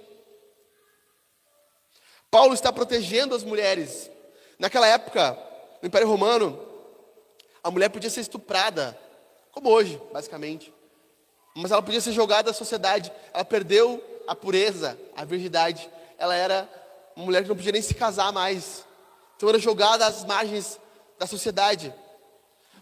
[2.30, 4.12] Paulo está protegendo as mulheres.
[4.60, 5.38] Naquela época,
[5.82, 6.64] no Império Romano,
[7.64, 8.98] a mulher podia ser estuprada,
[9.58, 10.72] como hoje, basicamente.
[11.56, 13.12] Mas ela podia ser jogada da sociedade.
[13.34, 15.90] Ela perdeu a pureza, a virgindade.
[16.20, 16.70] Ela era
[17.16, 18.86] uma mulher que não podia nem se casar mais.
[19.36, 20.80] Então era jogada às margens
[21.18, 21.92] da sociedade.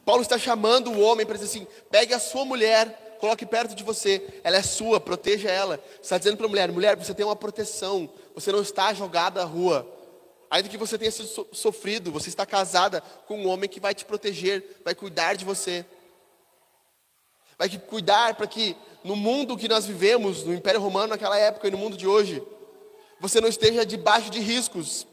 [0.03, 3.83] Paulo está chamando o homem para dizer assim: pegue a sua mulher, coloque perto de
[3.83, 5.79] você, ela é sua, proteja ela.
[6.01, 9.45] Está dizendo para a mulher: mulher, você tem uma proteção, você não está jogada à
[9.45, 9.89] rua.
[10.49, 11.11] Ainda que você tenha
[11.53, 15.85] sofrido, você está casada com um homem que vai te proteger, vai cuidar de você.
[17.57, 21.71] Vai cuidar para que no mundo que nós vivemos, no Império Romano naquela época e
[21.71, 22.41] no mundo de hoje,
[23.19, 25.07] você não esteja debaixo de riscos.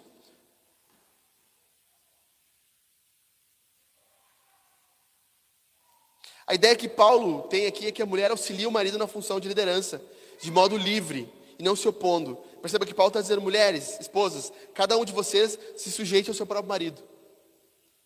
[6.47, 9.39] A ideia que Paulo tem aqui é que a mulher auxilia o marido na função
[9.39, 10.03] de liderança,
[10.41, 12.37] de modo livre e não se opondo.
[12.61, 16.47] Perceba que Paulo está dizendo, mulheres, esposas, cada um de vocês se sujeite ao seu
[16.47, 17.03] próprio marido.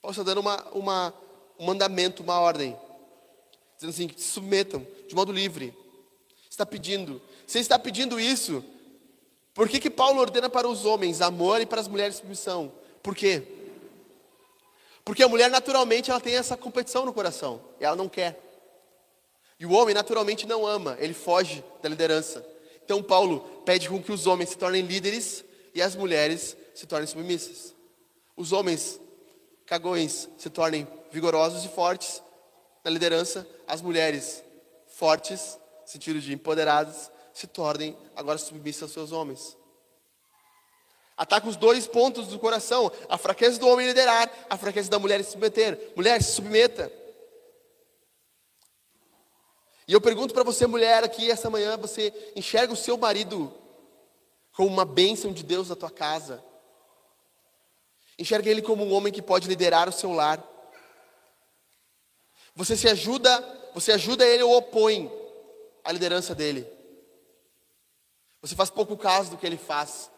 [0.01, 1.15] Paulo está dando uma, uma,
[1.59, 2.77] um mandamento, uma ordem.
[3.77, 5.75] Dizendo assim, se submetam de modo livre.
[6.51, 7.21] Está pedindo.
[7.47, 8.65] Você está pedindo isso.
[9.53, 12.73] Por que, que Paulo ordena para os homens amor e para as mulheres submissão?
[13.03, 13.43] Por quê?
[15.05, 17.61] Porque a mulher naturalmente ela tem essa competição no coração.
[17.81, 18.41] E ela não quer.
[19.59, 22.45] E o homem naturalmente não ama, ele foge da liderança.
[22.85, 27.07] Então Paulo pede com que os homens se tornem líderes e as mulheres se tornem
[27.07, 27.75] submissas.
[28.37, 29.01] Os homens
[29.65, 32.23] cagões se tornem vigorosos e fortes
[32.87, 34.45] na liderança, as mulheres
[34.87, 39.57] fortes, no sentido de empoderadas, se tornem agora submissas aos seus homens.
[41.17, 45.25] Ataca os dois pontos do coração: a fraqueza do homem liderar, a fraqueza da mulher
[45.25, 45.95] se submeter.
[45.97, 46.93] Mulher, se submeta.
[49.89, 53.53] E eu pergunto para você, mulher, aqui essa manhã, você enxerga o seu marido
[54.53, 56.41] como uma bênção de Deus na tua casa?
[58.17, 60.56] Enxerga ele como um homem que pode liderar o seu lar?
[62.57, 65.13] Você se ajuda, Você ajuda ele ou opõe
[65.85, 66.67] a liderança dele?
[68.41, 70.11] Você faz pouco caso do que ele faz.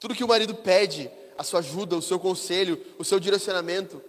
[0.00, 4.02] Tudo que o marido pede, a sua ajuda, o seu conselho, o seu direcionamento,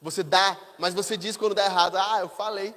[0.00, 2.74] você dá, mas você diz quando dá errado: Ah, eu falei.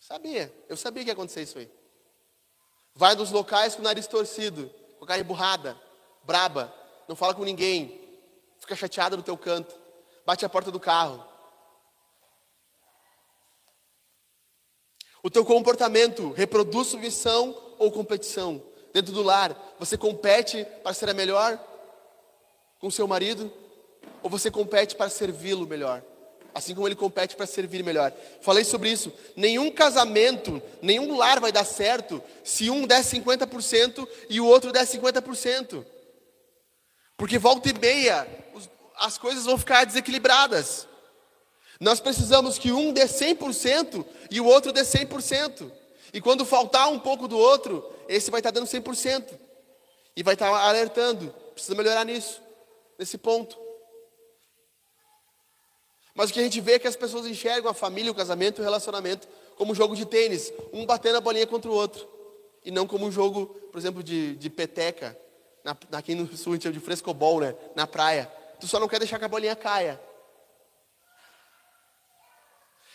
[0.00, 1.70] Sabia, eu sabia que ia acontecer isso aí.
[2.92, 4.68] Vai nos locais com o nariz torcido,
[4.98, 5.80] com a cara emburrada,
[6.24, 8.00] braba, não fala com ninguém,
[8.58, 9.74] fica chateada no teu canto,
[10.24, 11.24] bate a porta do carro.
[15.22, 18.62] O teu comportamento reproduz submissão ou competição?
[18.92, 21.58] Dentro do lar, você compete para ser a melhor
[22.78, 23.50] com seu marido?
[24.22, 26.02] Ou você compete para servi-lo melhor?
[26.54, 28.12] Assim como ele compete para servir melhor.
[28.40, 29.12] Falei sobre isso.
[29.34, 34.84] Nenhum casamento, nenhum lar vai dar certo se um der 50% e o outro der
[34.84, 35.84] 50%.
[37.22, 38.26] Porque volta e meia,
[38.96, 40.88] as coisas vão ficar desequilibradas.
[41.78, 45.70] Nós precisamos que um dê 100% e o outro dê 100%.
[46.12, 49.38] E quando faltar um pouco do outro, esse vai estar dando 100%.
[50.16, 51.32] E vai estar alertando.
[51.54, 52.42] Precisa melhorar nisso,
[52.98, 53.56] nesse ponto.
[56.16, 58.58] Mas o que a gente vê é que as pessoas enxergam a família, o casamento
[58.58, 62.04] e o relacionamento como um jogo de tênis, um batendo a bolinha contra o outro.
[62.64, 65.16] E não como um jogo, por exemplo, de, de peteca,
[65.64, 67.54] na, aqui no sul a gente chama de frescobol, né?
[67.74, 68.30] Na praia.
[68.60, 70.00] Tu só não quer deixar que a bolinha caia.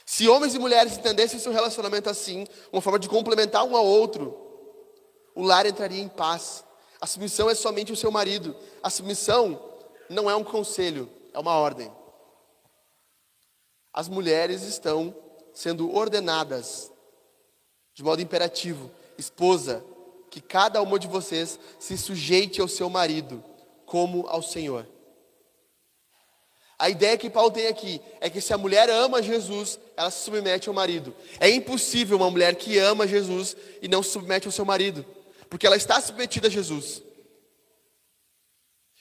[0.05, 4.37] Se homens e mulheres entendessem seu relacionamento assim, uma forma de complementar um ao outro,
[5.35, 6.63] o lar entraria em paz.
[6.99, 8.55] A submissão é somente o seu marido.
[8.81, 9.61] A submissão
[10.09, 11.93] não é um conselho, é uma ordem.
[13.93, 15.15] As mulheres estão
[15.53, 16.91] sendo ordenadas
[17.93, 19.83] de modo imperativo, esposa,
[20.37, 23.43] que cada uma de vocês se sujeite ao seu marido,
[23.87, 24.87] como ao Senhor.
[26.77, 30.23] A ideia que Paulo tem aqui é que se a mulher ama Jesus, ela se
[30.23, 31.15] submete ao marido.
[31.39, 35.03] É impossível uma mulher que ama Jesus e não se submete ao seu marido,
[35.49, 37.01] porque ela está submetida a Jesus.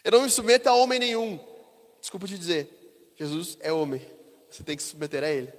[0.02, 1.38] Eu não me submeto a homem nenhum.
[2.00, 4.00] Desculpa te dizer, Jesus é homem.
[4.48, 5.52] Você tem que se submeter a ele.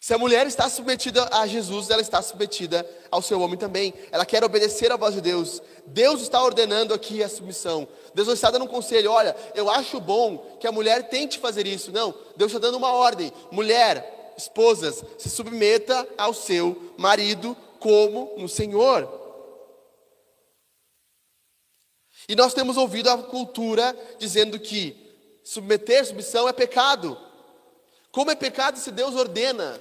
[0.00, 3.92] Se a mulher está submetida a Jesus, ela está submetida ao seu homem também.
[4.12, 5.62] Ela quer obedecer à voz de Deus.
[5.86, 7.88] Deus está ordenando aqui a submissão.
[8.14, 11.66] Deus não está dando um conselho, olha, eu acho bom que a mulher tente fazer
[11.66, 11.90] isso.
[11.90, 13.32] Não, Deus está dando uma ordem.
[13.50, 19.08] Mulher, esposas, se submeta ao seu marido como no Senhor.
[22.28, 27.16] E nós temos ouvido a cultura dizendo que submeter, submissão é pecado.
[28.16, 29.78] Como é pecado se Deus ordena?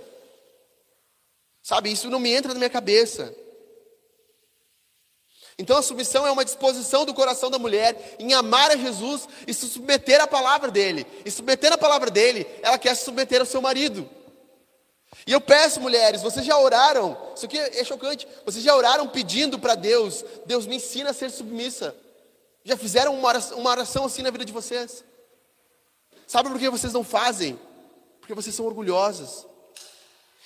[1.63, 3.33] Sabe, isso não me entra na minha cabeça.
[5.57, 9.53] Então a submissão é uma disposição do coração da mulher em amar a Jesus e
[9.53, 11.07] se submeter à palavra dele.
[11.23, 14.09] E submeter à palavra dele, ela quer se submeter ao seu marido.
[15.25, 17.17] E eu peço, mulheres, vocês já oraram?
[17.37, 18.27] Isso aqui é chocante.
[18.43, 21.95] Vocês já oraram pedindo para Deus: Deus me ensina a ser submissa.
[22.65, 25.05] Já fizeram uma oração, uma oração assim na vida de vocês?
[26.27, 27.57] Sabe por que vocês não fazem?
[28.25, 29.45] Porque vocês são orgulhosas.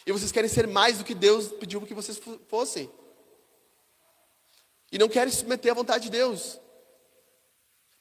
[0.05, 2.19] E vocês querem ser mais do que Deus pediu que vocês
[2.49, 2.91] fossem.
[4.91, 6.59] E não querem se submeter à vontade de Deus.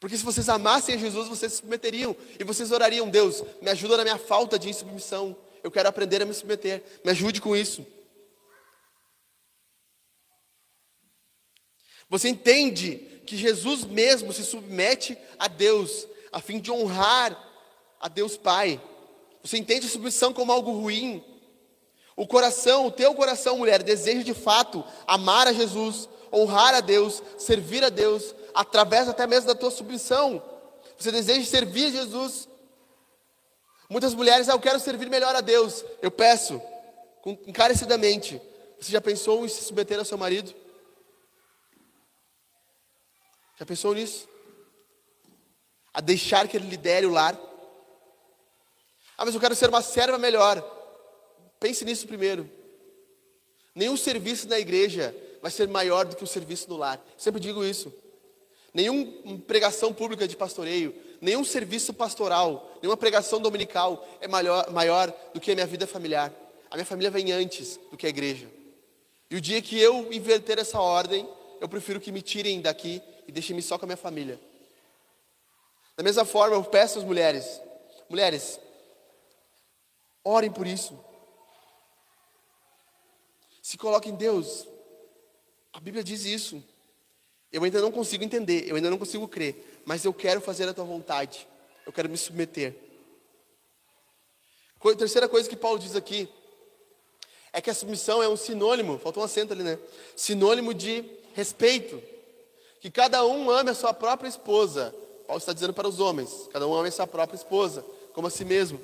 [0.01, 2.17] Porque se vocês amassem a Jesus, vocês se submeteriam.
[2.41, 5.37] E vocês orariam, Deus, me ajuda na minha falta de submissão.
[5.63, 6.83] Eu quero aprender a me submeter.
[7.05, 7.87] Me ajude com isso.
[12.11, 17.41] Você entende que Jesus mesmo se submete a Deus, a fim de honrar
[18.01, 18.83] a Deus Pai.
[19.49, 21.25] Você entende a submissão como algo ruim,
[22.15, 27.23] o coração, o teu coração, mulher, deseja de fato amar a Jesus, honrar a Deus,
[27.39, 30.43] servir a Deus, através até mesmo da tua submissão.
[30.99, 32.47] Você deseja servir a Jesus.
[33.89, 35.83] Muitas mulheres, ah, eu quero servir melhor a Deus.
[36.03, 36.61] Eu peço,
[37.47, 38.39] encarecidamente.
[38.79, 40.55] Você já pensou em se submeter ao seu marido?
[43.59, 44.29] Já pensou nisso?
[45.95, 47.48] A deixar que ele lidere o lar?
[49.19, 50.63] Ah, mas eu quero ser uma serva melhor.
[51.59, 52.49] Pense nisso primeiro.
[53.75, 57.05] Nenhum serviço na igreja vai ser maior do que o serviço no lar.
[57.17, 57.93] Sempre digo isso.
[58.73, 65.41] Nenhuma pregação pública de pastoreio, nenhum serviço pastoral, nenhuma pregação dominical é maior, maior do
[65.41, 66.33] que a minha vida familiar.
[66.71, 68.47] A minha família vem antes do que a igreja.
[69.29, 71.29] E o dia que eu inverter essa ordem,
[71.61, 74.39] eu prefiro que me tirem daqui e deixem-me só com a minha família.
[75.97, 77.61] Da mesma forma, eu peço às mulheres:
[78.09, 78.61] mulheres,
[80.29, 80.99] orem por isso.
[83.63, 84.67] Se coloque em Deus.
[85.73, 86.63] A Bíblia diz isso.
[87.51, 90.75] Eu ainda não consigo entender, eu ainda não consigo crer, mas eu quero fazer a
[90.75, 91.49] tua vontade.
[91.87, 92.77] Eu quero me submeter.
[94.99, 96.29] Terceira coisa que Paulo diz aqui
[97.53, 99.79] é que a submissão é um sinônimo, faltou um acento ali, né?
[100.15, 101.05] Sinônimo de
[101.35, 102.01] respeito.
[102.81, 104.95] Que cada um ame a sua própria esposa.
[105.27, 108.31] Paulo está dizendo para os homens: cada um ame a sua própria esposa, como a
[108.31, 108.81] si mesmo.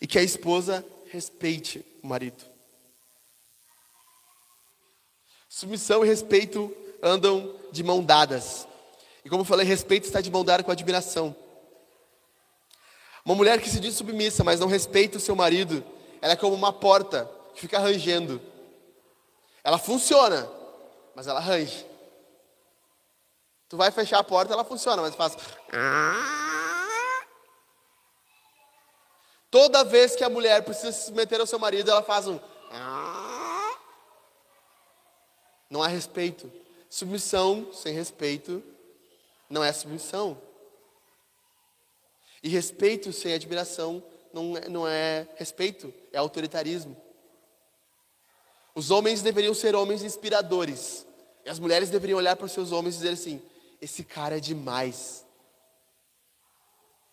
[0.00, 2.44] E que a esposa respeite o marido.
[5.48, 8.66] Submissão e respeito andam de mão dadas.
[9.24, 11.34] E como eu falei, respeito está de mão dada com admiração.
[13.24, 15.84] Uma mulher que se diz submissa, mas não respeita o seu marido,
[16.22, 18.40] ela é como uma porta que fica rangendo.
[19.62, 20.50] Ela funciona,
[21.14, 21.86] mas ela range.
[23.68, 25.36] Tu vai fechar a porta, ela funciona, mas faz.
[29.50, 32.38] Toda vez que a mulher precisa se submeter ao seu marido, ela faz um.
[35.68, 36.50] Não há respeito.
[36.88, 38.62] Submissão sem respeito
[39.48, 40.40] não é submissão.
[42.42, 46.96] E respeito sem admiração não é, não é respeito, é autoritarismo.
[48.74, 51.06] Os homens deveriam ser homens inspiradores.
[51.44, 53.42] E as mulheres deveriam olhar para os seus homens e dizer assim:
[53.82, 55.26] esse cara é demais.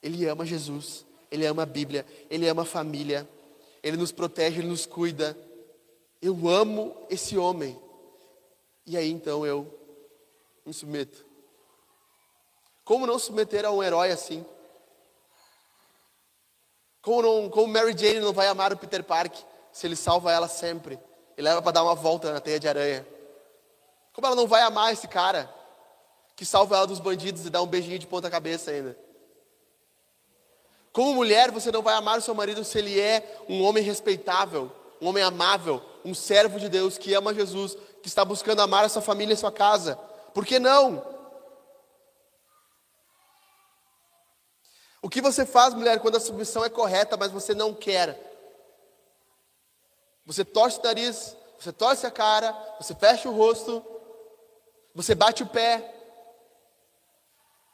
[0.01, 3.27] Ele ama Jesus, ele ama a Bíblia, ele ama a família,
[3.83, 5.37] ele nos protege, ele nos cuida.
[6.21, 7.79] Eu amo esse homem.
[8.85, 9.67] E aí então eu
[10.65, 11.25] me submeto.
[12.83, 14.45] Como não submeter a um herói assim?
[17.01, 20.47] Como, não, como Mary Jane não vai amar o Peter Parker se ele salva ela
[20.47, 20.99] sempre?
[21.37, 23.07] e leva para dar uma volta na teia de aranha.
[24.11, 25.53] Como ela não vai amar esse cara
[26.35, 28.97] que salva ela dos bandidos e dá um beijinho de ponta cabeça ainda?
[30.97, 34.71] Como mulher, você não vai amar o seu marido se ele é um homem respeitável,
[34.99, 38.89] um homem amável, um servo de Deus que ama Jesus, que está buscando amar a
[38.89, 39.95] sua família e a sua casa.
[40.33, 41.05] Por que não?
[44.99, 48.19] O que você faz, mulher, quando a submissão é correta, mas você não quer?
[50.25, 53.85] Você torce o nariz, você torce a cara, você fecha o rosto,
[54.95, 55.93] você bate o pé.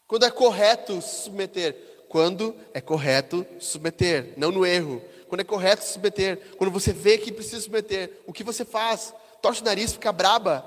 [0.10, 1.93] Quando é correto se submeter?
[2.14, 5.02] Quando é correto submeter, não no erro.
[5.28, 9.12] Quando é correto submeter, quando você vê que precisa submeter, o que você faz?
[9.42, 10.64] Torce o nariz, fica braba,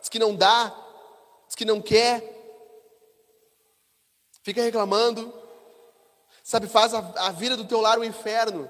[0.00, 0.76] diz que não dá,
[1.46, 2.20] diz que não quer,
[4.42, 5.32] fica reclamando,
[6.42, 8.68] sabe, faz a, a vida do teu lar um inferno.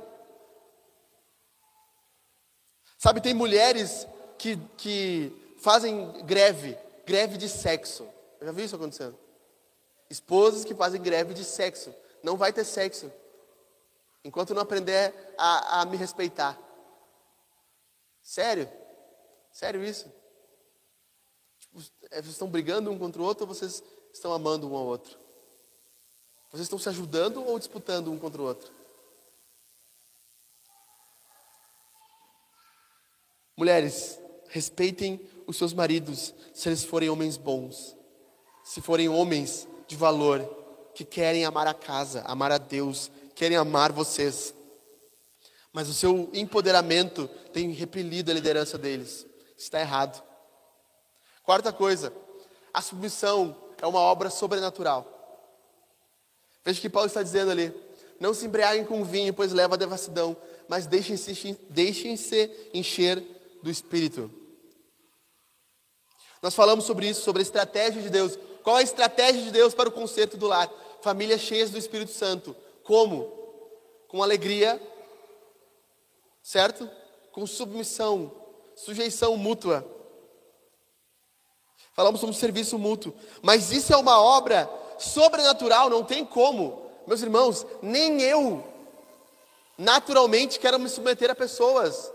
[2.98, 4.06] Sabe, tem mulheres
[4.36, 6.76] que, que fazem greve,
[7.06, 8.06] greve de sexo.
[8.38, 9.18] Eu já vi isso acontecendo.
[10.10, 11.90] Esposas que fazem greve de sexo.
[12.22, 13.10] Não vai ter sexo.
[14.24, 16.58] Enquanto não aprender a, a me respeitar.
[18.22, 18.70] Sério?
[19.52, 20.12] Sério isso?
[21.58, 24.84] Tipo, é, vocês estão brigando um contra o outro ou vocês estão amando um ao
[24.84, 25.18] outro?
[26.50, 28.72] Vocês estão se ajudando ou disputando um contra o outro?
[33.56, 37.96] Mulheres, respeitem os seus maridos se eles forem homens bons,
[38.64, 40.40] se forem homens de valor,
[40.98, 44.52] que querem amar a casa, amar a Deus, querem amar vocês.
[45.72, 49.24] Mas o seu empoderamento tem repelido a liderança deles.
[49.56, 50.20] Está errado.
[51.44, 52.12] Quarta coisa,
[52.74, 55.06] a submissão é uma obra sobrenatural.
[56.64, 57.72] Veja o que Paulo está dizendo ali.
[58.18, 60.36] Não se embriaguem com vinho, pois leva a devassidão,
[60.66, 62.18] mas deixem-se deixem
[62.74, 63.22] encher
[63.62, 64.28] do Espírito.
[66.42, 68.36] Nós falamos sobre isso, sobre a estratégia de Deus.
[68.64, 70.68] Qual a estratégia de Deus para o conserto do lar?
[71.00, 72.56] Famílias cheias do Espírito Santo.
[72.82, 73.32] Como?
[74.08, 74.80] Com alegria,
[76.42, 76.90] certo?
[77.32, 78.32] Com submissão,
[78.74, 79.86] sujeição mútua.
[81.92, 83.14] Falamos sobre serviço mútuo.
[83.42, 86.90] Mas isso é uma obra sobrenatural, não tem como.
[87.06, 88.64] Meus irmãos, nem eu
[89.76, 92.12] naturalmente quero me submeter a pessoas.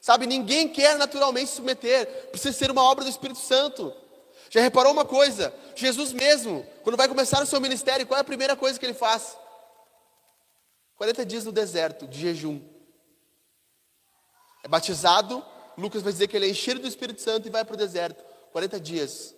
[0.00, 3.94] Sabe, ninguém quer naturalmente se submeter, precisa ser uma obra do Espírito Santo.
[4.50, 5.52] Já reparou uma coisa?
[5.74, 8.94] Jesus mesmo, quando vai começar o seu ministério, qual é a primeira coisa que ele
[8.94, 9.36] faz?
[10.96, 12.60] 40 dias no deserto, de jejum.
[14.64, 15.44] É batizado,
[15.76, 18.24] Lucas vai dizer que ele é enchido do Espírito Santo e vai para o deserto.
[18.52, 19.34] 40 dias.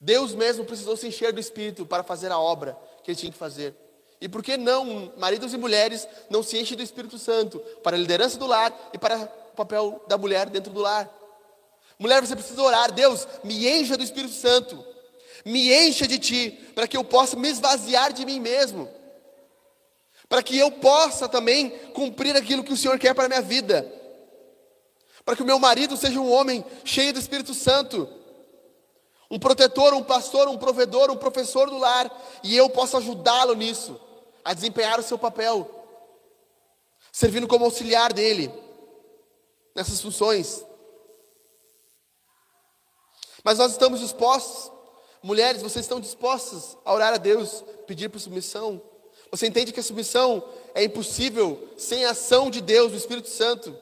[0.00, 3.38] Deus mesmo precisou se encher do Espírito para fazer a obra que ele tinha que
[3.38, 3.74] fazer.
[4.20, 7.98] E por que não, maridos e mulheres, não se enchem do Espírito Santo para a
[7.98, 11.10] liderança do lar e para o papel da mulher dentro do lar?
[12.02, 14.84] Mulher, você precisa orar, Deus, me encha do Espírito Santo,
[15.44, 18.90] me encha de Ti, para que eu possa me esvaziar de mim mesmo,
[20.28, 23.88] para que eu possa também cumprir aquilo que o Senhor quer para a minha vida.
[25.24, 28.08] Para que o meu marido seja um homem cheio do Espírito Santo,
[29.30, 32.10] um protetor, um pastor, um provedor, um professor do lar,
[32.42, 34.00] e eu posso ajudá-lo nisso,
[34.44, 35.70] a desempenhar o seu papel,
[37.12, 38.52] servindo como auxiliar dele.
[39.72, 40.64] Nessas funções.
[43.44, 44.70] Mas nós estamos dispostos,
[45.22, 48.80] mulheres, vocês estão dispostas a orar a Deus, pedir por submissão?
[49.30, 53.76] Você entende que a submissão é impossível sem a ação de Deus, do Espírito Santo?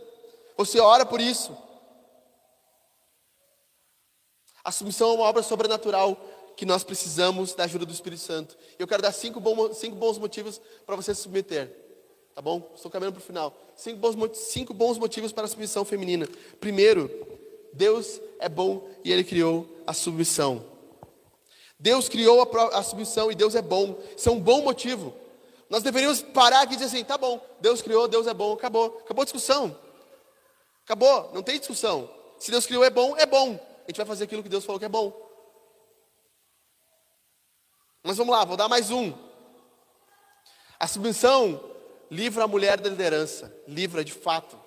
[0.57, 1.57] Você ora por isso.
[4.63, 6.17] A submissão é uma obra sobrenatural
[6.57, 8.57] que nós precisamos da ajuda do Espírito Santo.
[8.79, 11.75] Eu quero dar cinco, bom, cinco bons motivos para você se submeter.
[12.35, 12.71] Tá bom?
[12.75, 13.57] Estou caminhando para o final.
[13.75, 16.29] Cinco bons, cinco bons motivos para a submissão feminina.
[16.61, 17.09] Primeiro,
[17.73, 20.65] Deus é bom e Ele criou a submissão.
[21.79, 23.99] Deus criou a, a submissão e Deus é bom.
[24.17, 25.15] Isso é um bom motivo.
[25.69, 28.99] Nós deveríamos parar aqui e dizer assim: tá bom, Deus criou, Deus é bom, acabou.
[29.05, 29.77] Acabou a discussão.
[30.85, 32.11] Acabou, não tem discussão.
[32.39, 33.53] Se Deus criou é bom, é bom.
[33.85, 35.15] A gente vai fazer aquilo que Deus falou que é bom.
[38.03, 39.13] Mas vamos lá, vou dar mais um.
[40.79, 41.63] A submissão
[42.11, 44.59] livra a mulher da liderança, livra de fato.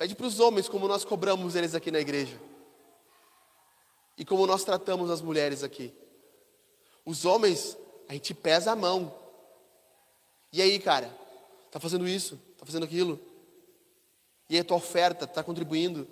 [0.00, 2.40] Pede para os homens como nós cobramos eles aqui na igreja.
[4.16, 5.94] E como nós tratamos as mulheres aqui.
[7.04, 7.76] Os homens,
[8.08, 9.14] a gente pesa a mão.
[10.50, 11.14] E aí, cara?
[11.70, 12.40] Tá fazendo isso?
[12.56, 13.20] Tá fazendo aquilo?
[14.48, 16.08] E aí a tua oferta está contribuindo?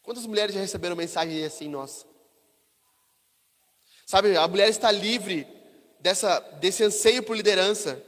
[0.00, 2.06] Quantas mulheres já receberam mensagem assim, nossa?
[4.06, 5.48] Sabe, a mulher está livre
[5.98, 8.00] dessa, desse anseio por liderança.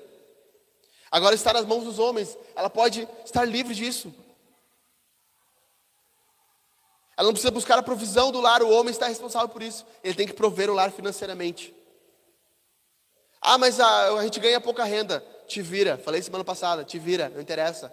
[1.11, 4.15] Agora está nas mãos dos homens, ela pode estar livre disso.
[7.17, 9.85] Ela não precisa buscar a provisão do lar, o homem está responsável por isso.
[10.03, 11.75] Ele tem que prover o lar financeiramente.
[13.41, 15.25] Ah, mas a, a gente ganha pouca renda.
[15.47, 17.93] Te vira, falei semana passada, te vira, não interessa.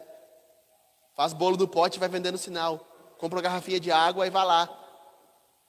[1.15, 2.79] Faz bolo do pote e vai vendendo sinal.
[3.17, 4.69] Compra uma garrafinha de água e vai lá.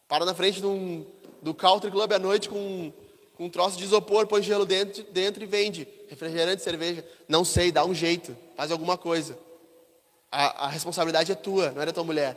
[0.06, 1.06] Para na frente um,
[1.40, 2.92] do Country Club à noite com
[3.38, 5.86] com um troço de isopor, põe gelo dentro, dentro e vende.
[6.08, 7.06] Refrigerante, cerveja.
[7.28, 9.38] Não sei, dá um jeito, faz alguma coisa.
[10.30, 12.36] A, a responsabilidade é tua, não é da tua mulher.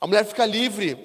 [0.00, 0.98] A mulher fica livre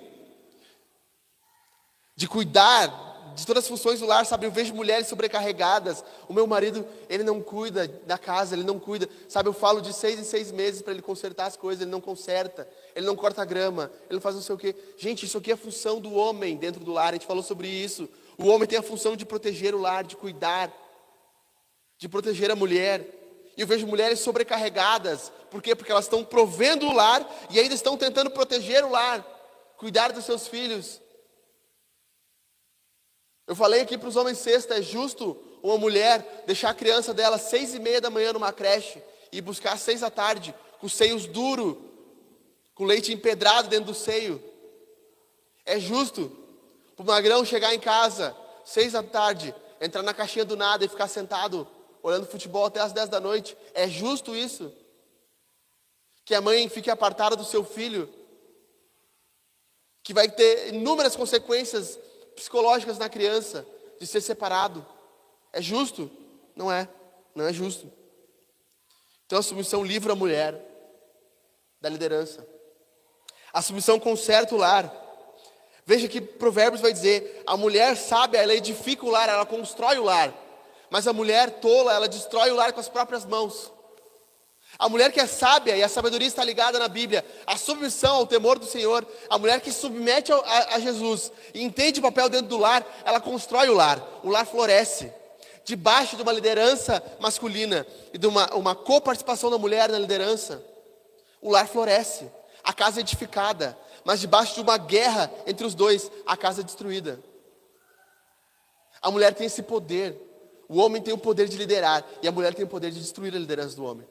[2.15, 4.45] de cuidar de todas as funções do lar, sabe?
[4.45, 6.03] Eu vejo mulheres sobrecarregadas.
[6.27, 9.07] O meu marido, ele não cuida da casa, ele não cuida.
[9.27, 12.01] Sabe, eu falo de seis em seis meses para ele consertar as coisas, ele não
[12.01, 14.75] conserta, ele não corta a grama, ele não faz não sei o quê.
[14.97, 18.09] Gente, isso aqui é função do homem dentro do lar, a gente falou sobre isso.
[18.37, 20.71] O homem tem a função de proteger o lar, de cuidar,
[21.97, 23.05] de proteger a mulher.
[23.55, 25.75] E eu vejo mulheres sobrecarregadas, por quê?
[25.75, 29.23] Porque elas estão provendo o lar e ainda estão tentando proteger o lar,
[29.77, 31.01] cuidar dos seus filhos.
[33.51, 37.37] Eu falei aqui para os homens sexta, é justo uma mulher deixar a criança dela
[37.37, 41.75] seis e meia da manhã numa creche e buscar seis da tarde, com seios duros,
[42.73, 44.41] com leite empedrado dentro do seio.
[45.65, 46.31] É justo
[46.95, 48.33] para o magrão chegar em casa,
[48.63, 51.67] seis da tarde, entrar na caixinha do nada e ficar sentado
[52.01, 53.57] olhando futebol até as dez da noite.
[53.73, 54.73] É justo isso?
[56.23, 58.09] Que a mãe fique apartada do seu filho,
[60.01, 61.99] que vai ter inúmeras consequências
[62.35, 63.65] psicológicas na criança
[63.99, 64.85] de ser separado.
[65.53, 66.09] É justo?
[66.55, 66.87] Não é.
[67.35, 67.91] Não é justo.
[69.25, 70.59] Então a submissão livra a mulher
[71.79, 72.45] da liderança.
[73.53, 74.93] A submissão conserta o lar.
[75.85, 80.03] Veja que Provérbios vai dizer: a mulher sábia, ela edifica o lar, ela constrói o
[80.03, 80.33] lar.
[80.89, 83.71] Mas a mulher tola, ela destrói o lar com as próprias mãos.
[84.81, 88.25] A mulher que é sábia, e a sabedoria está ligada na Bíblia, a submissão ao
[88.25, 92.47] temor do Senhor, a mulher que submete a, a, Jesus e entende o papel dentro
[92.47, 95.13] do lar, ela constrói o lar, o lar floresce.
[95.63, 100.65] Debaixo de uma liderança masculina e de uma, uma coparticipação da mulher na liderança,
[101.39, 102.27] o lar floresce,
[102.63, 106.63] a casa é edificada, mas debaixo de uma guerra entre os dois, a casa é
[106.63, 107.19] destruída.
[108.99, 110.17] A mulher tem esse poder,
[110.67, 113.35] o homem tem o poder de liderar, e a mulher tem o poder de destruir
[113.35, 114.07] a liderança do homem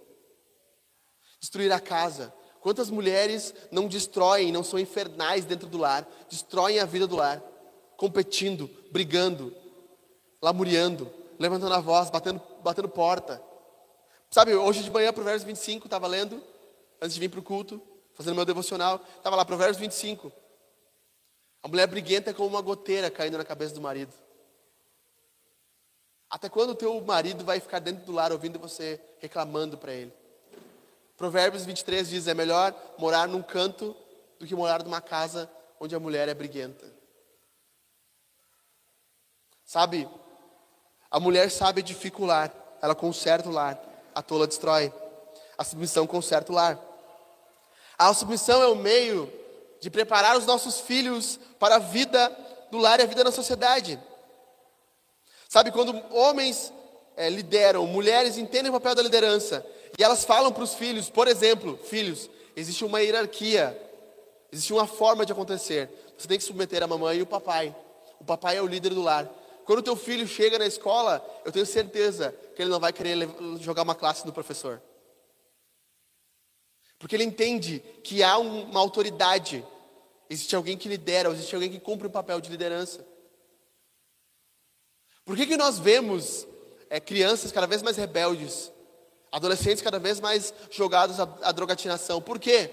[1.41, 2.33] destruir a casa.
[2.61, 7.43] Quantas mulheres não destroem, não são infernais dentro do lar, destroem a vida do lar,
[7.97, 9.57] competindo, brigando,
[10.43, 13.43] lamuriando, levantando a voz, batendo, batendo porta.
[14.31, 16.43] Sabe, hoje de manhã, Provérbios 25, estava lendo,
[17.01, 17.81] antes de vir para o culto,
[18.15, 20.31] fazendo meu devocional, estava lá, Provérbios 25.
[21.63, 24.13] A mulher briguenta é como uma goteira caindo na cabeça do marido.
[26.29, 30.20] Até quando o teu marido vai ficar dentro do lar ouvindo você reclamando para ele?
[31.21, 33.95] Provérbios 23 diz: é melhor morar num canto
[34.39, 36.91] do que morar numa casa onde a mulher é briguenta.
[39.63, 40.09] Sabe,
[41.11, 42.51] a mulher sabe dificultar,
[42.81, 43.79] ela conserta o lar.
[44.15, 44.91] A tola destrói.
[45.59, 46.81] A submissão conserta o lar.
[47.99, 49.31] A submissão é o meio
[49.79, 52.35] de preparar os nossos filhos para a vida
[52.71, 54.01] do lar e a vida na sociedade.
[55.51, 56.73] Sabe, quando homens
[57.15, 59.67] é, lideram, mulheres entendem o papel da liderança
[59.99, 63.77] e elas falam para os filhos, por exemplo, filhos, existe uma hierarquia,
[64.53, 65.89] existe uma forma de acontecer.
[66.17, 67.75] Você tem que submeter a mamãe e o papai.
[68.19, 69.29] O papai é o líder do lar.
[69.65, 73.29] Quando o teu filho chega na escola, eu tenho certeza que ele não vai querer
[73.61, 74.83] jogar uma classe no professor.
[76.99, 79.65] Porque ele entende que há uma autoridade,
[80.29, 83.07] existe alguém que lidera, existe alguém que cumpre o papel de liderança.
[85.25, 86.47] Por que, que nós vemos
[86.91, 88.71] é, crianças cada vez mais rebeldes,
[89.33, 92.21] adolescentes cada vez mais jogados à, à drogatinação?
[92.21, 92.71] Por quê?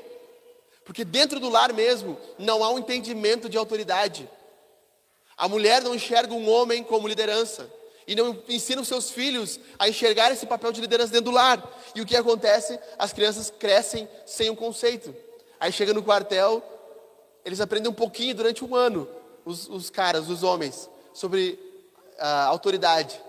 [0.83, 4.29] Porque dentro do lar mesmo não há um entendimento de autoridade.
[5.35, 7.69] A mulher não enxerga um homem como liderança
[8.07, 11.61] e não ensina os seus filhos a enxergar esse papel de liderança dentro do lar.
[11.93, 12.79] E o que acontece?
[12.97, 15.13] As crianças crescem sem um conceito.
[15.59, 16.63] Aí chega no quartel,
[17.43, 19.07] eles aprendem um pouquinho durante um ano,
[19.43, 21.59] os, os caras, os homens, sobre
[22.17, 23.21] a autoridade.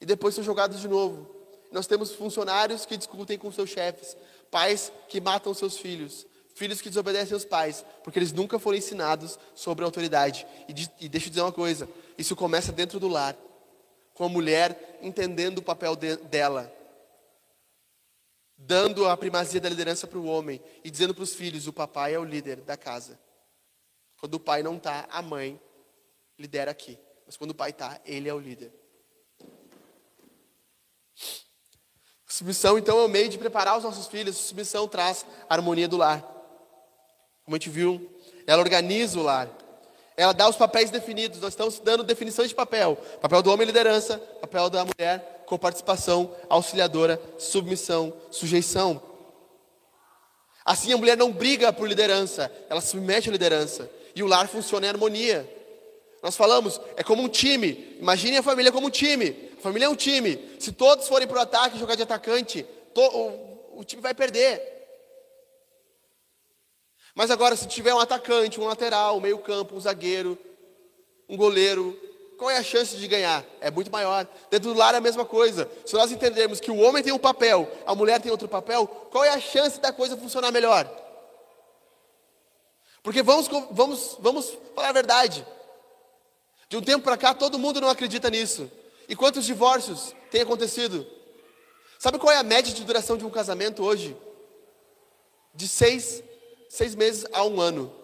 [0.00, 1.31] E depois são jogados de novo.
[1.72, 4.16] Nós temos funcionários que discutem com seus chefes,
[4.50, 9.38] pais que matam seus filhos, filhos que desobedecem aos pais, porque eles nunca foram ensinados
[9.54, 10.46] sobre a autoridade.
[10.68, 13.36] E, de, e deixa eu dizer uma coisa: isso começa dentro do lar
[14.12, 16.70] com a mulher entendendo o papel de, dela,
[18.56, 22.14] dando a primazia da liderança para o homem e dizendo para os filhos: o papai
[22.14, 23.18] é o líder da casa.
[24.20, 25.58] Quando o pai não está, a mãe
[26.38, 26.98] lidera aqui.
[27.24, 28.81] Mas quando o pai está, ele é o líder.
[32.32, 34.38] Submissão, então, é o meio de preparar os nossos filhos.
[34.38, 36.22] Submissão traz a harmonia do lar.
[37.44, 38.10] Como a gente viu,
[38.46, 39.50] ela organiza o lar.
[40.16, 41.42] Ela dá os papéis definidos.
[41.42, 46.34] Nós estamos dando definições de papel: papel do homem, liderança, papel da mulher, com participação,
[46.48, 49.02] auxiliadora, submissão, sujeição.
[50.64, 53.90] Assim a mulher não briga por liderança, ela submete a liderança.
[54.16, 55.46] E o lar funciona em harmonia.
[56.22, 57.98] Nós falamos, é como um time.
[58.00, 59.51] Imagine a família como um time.
[59.62, 60.56] Família é um time.
[60.58, 64.60] Se todos forem para o ataque jogar de atacante, to, o, o time vai perder.
[67.14, 70.36] Mas agora, se tiver um atacante, um lateral, um meio-campo, um zagueiro,
[71.28, 71.96] um goleiro,
[72.36, 73.44] qual é a chance de ganhar?
[73.60, 74.26] É muito maior.
[74.50, 75.70] Dentro do lar é a mesma coisa.
[75.86, 79.24] Se nós entendermos que o homem tem um papel, a mulher tem outro papel, qual
[79.24, 80.90] é a chance da coisa funcionar melhor?
[83.00, 85.46] Porque vamos, vamos, vamos falar a verdade.
[86.68, 88.68] De um tempo para cá, todo mundo não acredita nisso.
[89.12, 91.06] E quantos divórcios têm acontecido?
[91.98, 94.16] Sabe qual é a média de duração de um casamento hoje?
[95.54, 96.22] De seis
[96.66, 97.94] seis meses a um ano.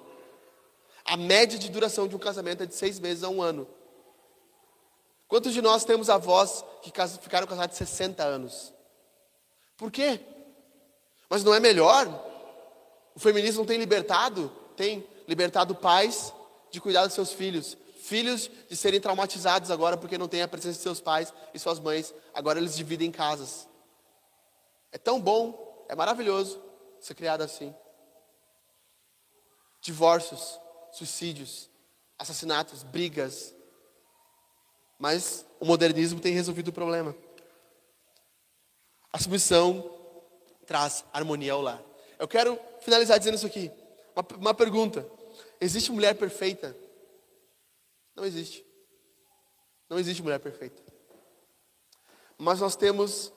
[1.06, 3.66] A média de duração de um casamento é de seis meses a um ano.
[5.26, 6.92] Quantos de nós temos avós que
[7.22, 8.74] ficaram casados 60 anos?
[9.78, 10.20] Por quê?
[11.30, 12.06] Mas não é melhor?
[13.14, 14.52] O feminismo tem libertado?
[14.76, 16.34] Tem libertado pais
[16.70, 17.78] de cuidar dos seus filhos.
[18.08, 21.78] Filhos de serem traumatizados agora porque não tem a presença de seus pais e suas
[21.78, 22.14] mães.
[22.32, 23.68] Agora eles dividem casas.
[24.90, 26.58] É tão bom, é maravilhoso
[26.98, 27.74] ser criado assim
[29.82, 30.58] divórcios,
[30.90, 31.68] suicídios,
[32.18, 33.54] assassinatos, brigas.
[34.98, 37.14] Mas o modernismo tem resolvido o problema.
[39.12, 39.90] A submissão
[40.66, 41.82] traz harmonia ao lar.
[42.18, 43.70] Eu quero finalizar dizendo isso aqui.
[44.16, 45.06] Uma, uma pergunta:
[45.60, 46.74] existe mulher perfeita?
[48.18, 48.66] Não existe.
[49.88, 50.82] Não existe mulher perfeita.
[52.36, 53.32] Mas nós temos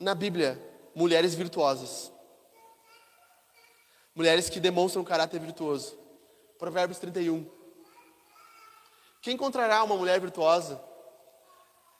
[0.00, 0.58] na Bíblia
[0.94, 2.10] mulheres virtuosas.
[4.14, 5.98] Mulheres que demonstram caráter virtuoso.
[6.58, 7.46] Provérbios 31.
[9.20, 10.82] Quem encontrará uma mulher virtuosa?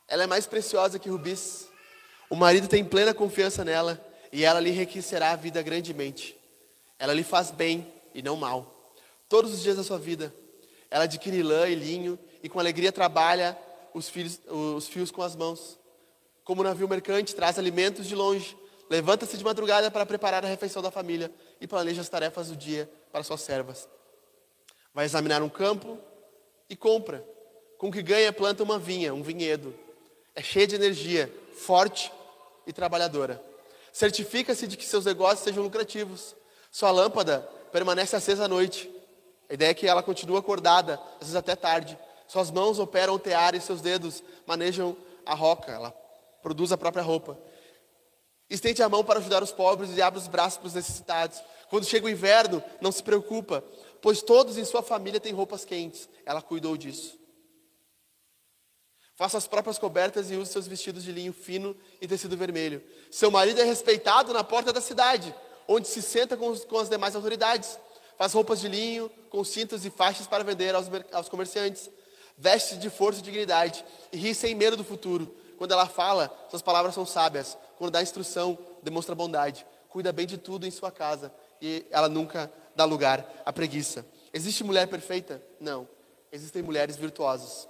[0.07, 1.67] Ela é mais preciosa que rubis.
[2.27, 6.35] O marido tem plena confiança nela e ela lhe enriquecerá a vida grandemente.
[6.97, 8.95] Ela lhe faz bem e não mal.
[9.29, 10.33] Todos os dias da sua vida.
[10.89, 13.57] Ela adquire lã e linho e com alegria trabalha
[13.93, 15.79] os, filhos, os fios com as mãos.
[16.43, 18.55] Como navio mercante, traz alimentos de longe.
[18.89, 22.89] Levanta-se de madrugada para preparar a refeição da família e planeja as tarefas do dia
[23.11, 23.89] para suas servas.
[24.93, 25.97] Vai examinar um campo
[26.69, 27.25] e compra.
[27.77, 29.73] Com o que ganha, planta uma vinha, um vinhedo.
[30.35, 32.11] É cheia de energia, forte
[32.67, 33.43] e trabalhadora.
[33.91, 36.35] Certifica-se de que seus negócios sejam lucrativos.
[36.69, 37.39] Sua lâmpada
[37.71, 38.89] permanece acesa à noite.
[39.49, 41.97] A ideia é que ela continua acordada, às vezes até tarde.
[42.27, 45.71] Suas mãos operam o tear e seus dedos manejam a roca.
[45.71, 45.91] Ela
[46.41, 47.37] produz a própria roupa.
[48.49, 51.41] Estende a mão para ajudar os pobres e abre os braços para os necessitados.
[51.69, 53.63] Quando chega o inverno, não se preocupa,
[54.01, 56.07] pois todos em sua família têm roupas quentes.
[56.25, 57.17] Ela cuidou disso.
[59.15, 62.83] Faça as próprias cobertas e use seus vestidos de linho fino e tecido vermelho.
[63.09, 65.33] Seu marido é respeitado na porta da cidade,
[65.67, 67.79] onde se senta com, os, com as demais autoridades.
[68.17, 71.89] Faz roupas de linho, com cintos e faixas para vender aos, aos comerciantes.
[72.37, 75.33] Veste de força e dignidade e ri sem medo do futuro.
[75.57, 77.57] Quando ela fala, suas palavras são sábias.
[77.77, 79.65] Quando dá instrução, demonstra bondade.
[79.89, 84.05] Cuida bem de tudo em sua casa e ela nunca dá lugar à preguiça.
[84.33, 85.41] Existe mulher perfeita?
[85.59, 85.87] Não.
[86.31, 87.67] Existem mulheres virtuosas.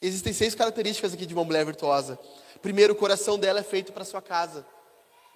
[0.00, 2.18] Existem seis características aqui de uma mulher virtuosa.
[2.60, 4.66] Primeiro, o coração dela é feito para sua casa.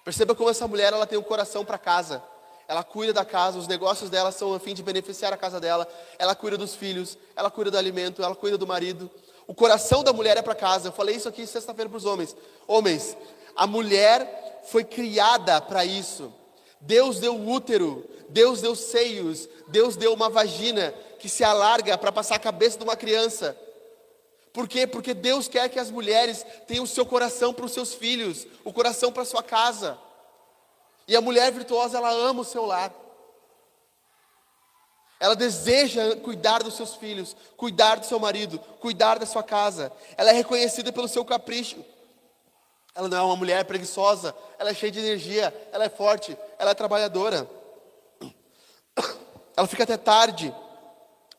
[0.03, 2.21] Perceba como essa mulher ela tem um coração para casa.
[2.67, 5.87] Ela cuida da casa, os negócios dela são a fim de beneficiar a casa dela.
[6.19, 9.09] Ela cuida dos filhos, ela cuida do alimento, ela cuida do marido.
[9.47, 10.89] O coração da mulher é para casa.
[10.89, 12.35] Eu falei isso aqui sexta-feira para os homens.
[12.67, 13.15] Homens,
[13.55, 16.33] a mulher foi criada para isso.
[16.81, 22.35] Deus deu útero, Deus deu seios, Deus deu uma vagina que se alarga para passar
[22.35, 23.57] a cabeça de uma criança.
[24.51, 24.85] Por quê?
[24.85, 28.73] Porque Deus quer que as mulheres tenham o seu coração para os seus filhos, o
[28.73, 29.97] coração para a sua casa.
[31.07, 32.93] E a mulher virtuosa, ela ama o seu lar.
[35.19, 39.91] Ela deseja cuidar dos seus filhos, cuidar do seu marido, cuidar da sua casa.
[40.15, 41.83] Ela é reconhecida pelo seu capricho.
[42.93, 46.71] Ela não é uma mulher preguiçosa, ela é cheia de energia, ela é forte, ela
[46.71, 47.47] é trabalhadora.
[49.55, 50.53] Ela fica até tarde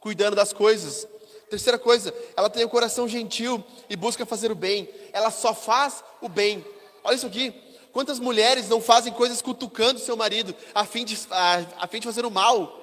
[0.00, 1.06] cuidando das coisas.
[1.48, 4.88] Terceira coisa, ela tem o um coração gentil e busca fazer o bem.
[5.12, 6.64] Ela só faz o bem.
[7.04, 7.67] Olha isso aqui.
[7.98, 12.06] Quantas mulheres não fazem coisas cutucando seu marido a fim de, a, a fim de
[12.06, 12.80] fazer o mal?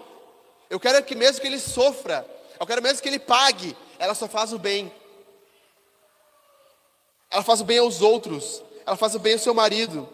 [0.70, 4.28] Eu quero que mesmo que ele sofra, eu quero mesmo que ele pague, ela só
[4.28, 4.94] faz o bem.
[7.32, 10.06] Ela faz o bem aos outros, ela faz o bem ao seu marido.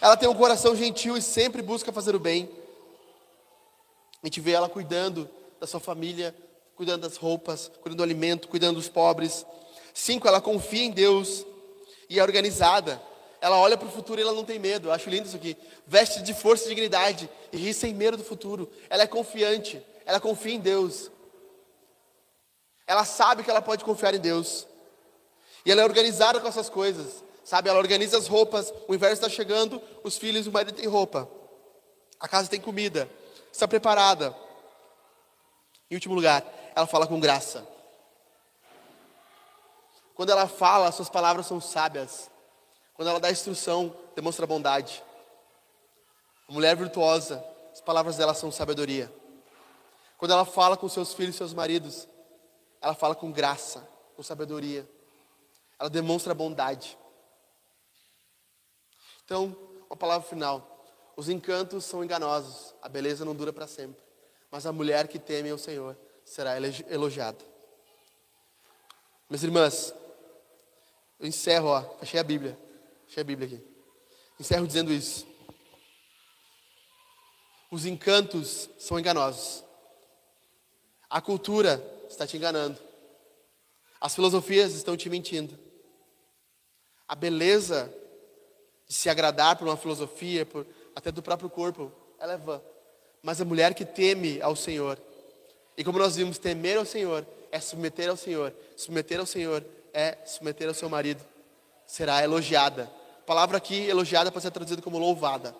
[0.00, 2.50] Ela tem um coração gentil e sempre busca fazer o bem.
[4.20, 6.34] A gente vê ela cuidando da sua família,
[6.74, 9.46] cuidando das roupas, cuidando do alimento, cuidando dos pobres.
[9.94, 11.46] Cinco, ela confia em Deus
[12.08, 13.00] e é organizada.
[13.40, 14.88] Ela olha para o futuro e ela não tem medo.
[14.88, 15.56] Eu acho lindo isso aqui.
[15.86, 18.70] Veste de força e dignidade e ri sem medo do futuro.
[18.88, 19.84] Ela é confiante.
[20.06, 21.10] Ela confia em Deus.
[22.86, 24.66] Ela sabe que ela pode confiar em Deus.
[25.64, 27.22] E ela é organizada com essas coisas.
[27.44, 28.72] Sabe, ela organiza as roupas.
[28.88, 31.28] O inverno está chegando, os filhos e o marido têm roupa.
[32.18, 33.08] A casa tem comida.
[33.52, 34.34] Está preparada.
[35.90, 36.44] Em último lugar,
[36.74, 37.73] ela fala com graça.
[40.14, 42.30] Quando ela fala, suas palavras são sábias.
[42.94, 45.02] Quando ela dá instrução, demonstra bondade.
[46.48, 49.12] A mulher virtuosa, as palavras dela são sabedoria.
[50.16, 52.06] Quando ela fala com seus filhos e seus maridos,
[52.80, 54.88] ela fala com graça, com sabedoria.
[55.78, 56.96] Ela demonstra bondade.
[59.24, 59.56] Então,
[59.88, 60.70] uma palavra final.
[61.16, 64.04] Os encantos são enganosos, a beleza não dura para sempre
[64.54, 66.52] mas a mulher que teme o Senhor será
[66.88, 67.44] elogiada.
[69.28, 69.92] Minhas irmãs,
[71.24, 72.58] eu encerro, ó, fechei a Bíblia,
[73.06, 73.66] fechei a Bíblia aqui.
[74.38, 75.26] Encerro dizendo isso.
[77.70, 79.64] Os encantos são enganosos.
[81.08, 82.78] A cultura está te enganando.
[84.00, 85.58] As filosofias estão te mentindo.
[87.08, 87.92] A beleza
[88.86, 92.60] de se agradar por uma filosofia, por, até do próprio corpo, ela é vã
[93.24, 95.00] mas a mulher que teme ao Senhor.
[95.78, 98.54] E como nós vimos, temer ao Senhor é submeter ao Senhor.
[98.76, 99.64] Submeter ao Senhor
[99.94, 101.24] é submeter ao seu marido.
[101.86, 102.90] Será elogiada.
[103.20, 105.54] A palavra aqui, elogiada, pode ser traduzida como louvada.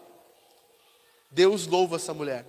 [1.31, 2.45] Deus louva essa mulher.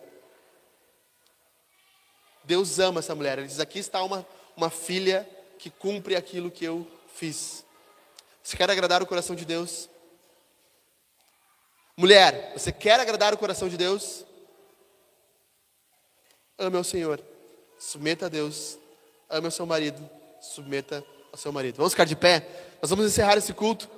[2.44, 3.38] Deus ama essa mulher.
[3.38, 4.26] Ele diz: aqui está uma,
[4.58, 5.30] uma filha
[5.60, 7.64] que cumpre aquilo que eu fiz.
[8.44, 9.90] Você quer agradar o coração de Deus?
[11.98, 14.26] Mulher, você quer agradar o coração de Deus?
[16.58, 17.24] Ame ao Senhor,
[17.80, 18.78] submeta a Deus.
[19.30, 20.08] Ame ao seu marido,
[20.40, 21.04] submeta
[21.36, 21.76] ao seu marido.
[21.76, 22.48] Vamos ficar de pé?
[22.82, 23.90] Nós vamos encerrar esse culto.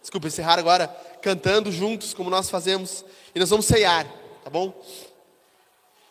[0.00, 0.88] Desculpa, encerrar agora
[1.22, 3.04] cantando juntos, como nós fazemos.
[3.32, 4.04] E nós vamos ceiar,
[4.42, 4.74] tá bom?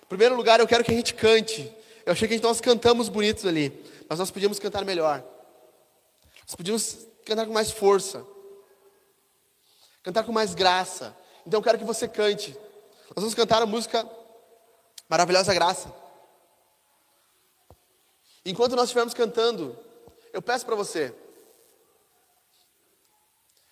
[0.03, 1.69] Em primeiro lugar, eu quero que a gente cante.
[2.05, 3.77] Eu achei que nós cantamos bonitos ali,
[4.09, 5.21] mas nós podíamos cantar melhor.
[6.47, 8.25] Nós podíamos cantar com mais força,
[10.01, 11.13] cantar com mais graça.
[11.45, 12.51] Então eu quero que você cante.
[13.13, 14.09] Nós vamos cantar a música
[15.09, 15.93] Maravilhosa graça.
[18.45, 19.77] Enquanto nós estivermos cantando,
[20.33, 21.13] eu peço para você.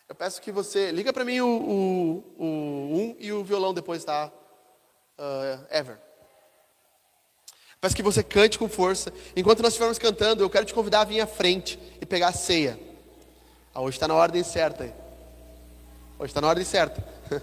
[0.07, 0.91] Eu peço que você.
[0.91, 4.31] Liga para mim o, o, o, um e o violão depois, tá?
[5.17, 5.99] Uh, ever.
[7.81, 9.11] Peço que você cante com força.
[9.35, 12.33] Enquanto nós estivermos cantando, eu quero te convidar a vir à frente e pegar a
[12.33, 12.79] ceia.
[13.73, 14.85] Ah, hoje está na ordem certa.
[16.17, 17.03] Hoje está na ordem certa.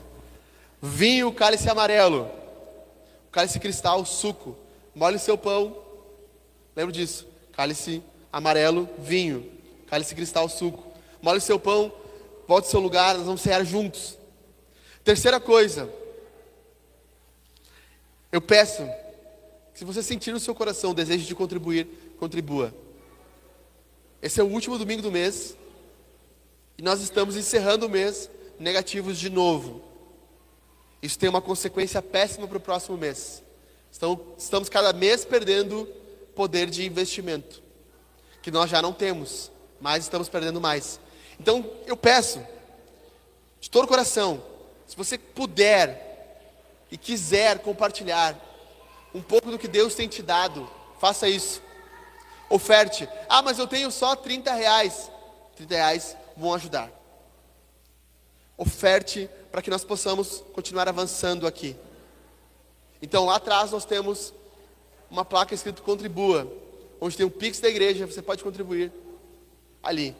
[0.81, 2.39] Vinho, cálice amarelo
[3.39, 4.57] cálice cristal, suco.
[4.95, 5.77] Molhe seu pão,
[6.75, 7.27] Lembra disso?
[7.53, 8.03] Cálice
[8.33, 9.51] amarelo, vinho.
[9.87, 10.87] Cálice cristal, suco.
[11.21, 11.93] Mole seu pão,
[12.47, 14.17] volte ao seu lugar, nós vamos cear juntos.
[15.03, 15.93] Terceira coisa,
[18.31, 18.87] eu peço
[19.73, 21.87] que se você sentir no seu coração o desejo de contribuir,
[22.19, 22.75] contribua.
[24.21, 25.57] Esse é o último domingo do mês
[26.77, 29.83] e nós estamos encerrando o mês negativos de novo.
[31.01, 33.43] Isso tem uma consequência péssima para o próximo mês.
[34.37, 35.89] Estamos cada mês perdendo
[36.35, 37.63] poder de investimento,
[38.49, 40.99] que nós já não temos, mas estamos perdendo mais.
[41.39, 42.43] Então, eu peço,
[43.61, 44.43] de todo o coração,
[44.87, 46.41] se você puder
[46.91, 48.35] e quiser compartilhar
[49.15, 50.67] um pouco do que Deus tem te dado,
[50.99, 51.61] faça isso.
[52.49, 53.07] Oferte.
[53.29, 55.11] Ah, mas eu tenho só 30 reais.
[55.55, 56.91] 30 reais vão ajudar.
[58.57, 61.77] Oferte para que nós possamos continuar avançando aqui.
[63.03, 64.33] Então lá atrás nós temos
[65.11, 66.51] uma placa escrito contribua,
[67.01, 68.93] onde tem o Pix da igreja, você pode contribuir
[69.83, 70.15] ali.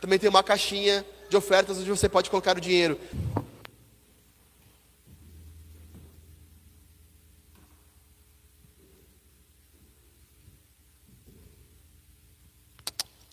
[0.00, 2.98] Também tem uma caixinha de ofertas onde você pode colocar o dinheiro.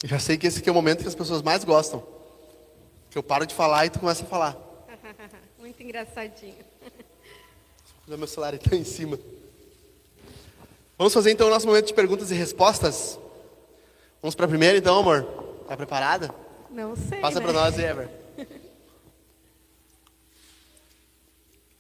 [0.02, 2.02] Eu já sei que esse aqui é o momento que as pessoas mais gostam.
[3.10, 4.58] Que eu paro de falar e tu começa a falar.
[5.60, 6.56] Muito engraçadinho.
[8.08, 9.20] Meu celular está em cima.
[11.00, 13.18] Vamos fazer então o nosso momento de perguntas e respostas?
[14.22, 15.24] Vamos para a primeira então, amor?
[15.66, 16.36] Tá preparada?
[16.70, 17.22] Não sei.
[17.22, 17.46] Passa né?
[17.46, 18.10] para nós, Ever.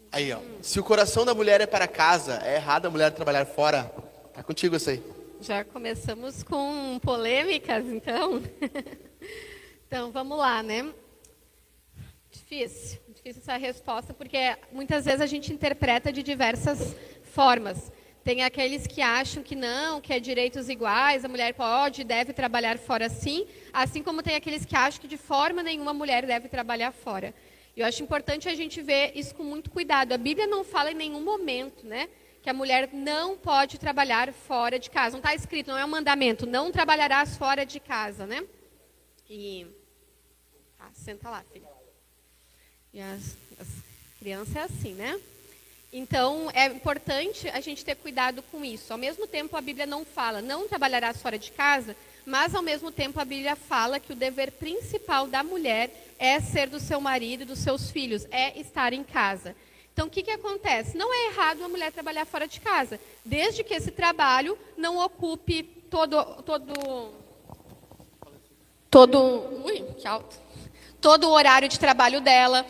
[0.09, 0.39] Aí, ó.
[0.61, 3.91] Se o coração da mulher é para casa, é errado a mulher trabalhar fora?
[4.33, 5.03] Tá contigo isso aí.
[5.41, 8.41] Já começamos com polêmicas, então.
[9.85, 10.93] então, vamos lá, né?
[12.31, 16.95] Difícil, difícil essa resposta, porque muitas vezes a gente interpreta de diversas
[17.33, 17.91] formas.
[18.29, 22.77] Tem aqueles que acham que não, que é direitos iguais, a mulher pode, deve trabalhar
[22.77, 26.47] fora sim, assim como tem aqueles que acham que de forma nenhuma a mulher deve
[26.47, 27.33] trabalhar fora.
[27.75, 30.11] Eu acho importante a gente ver isso com muito cuidado.
[30.11, 32.07] A Bíblia não fala em nenhum momento, né?
[32.43, 35.13] que a mulher não pode trabalhar fora de casa.
[35.13, 38.45] Não está escrito, não é um mandamento, não trabalharás fora de casa, né?
[39.27, 39.65] E.
[40.77, 41.67] Tá, senta lá, filha.
[42.93, 43.67] E as, as
[44.19, 45.19] crianças é assim, né?
[45.91, 48.93] Então, é importante a gente ter cuidado com isso.
[48.93, 52.91] Ao mesmo tempo, a Bíblia não fala, não trabalharás fora de casa, mas ao mesmo
[52.91, 57.41] tempo a Bíblia fala que o dever principal da mulher é ser do seu marido
[57.41, 59.55] e dos seus filhos, é estar em casa.
[59.91, 60.95] Então, o que, que acontece?
[60.95, 65.63] Não é errado uma mulher trabalhar fora de casa, desde que esse trabalho não ocupe
[65.89, 67.13] todo, todo,
[68.91, 70.37] todo, ui, que alto,
[71.01, 72.65] todo o horário de trabalho dela.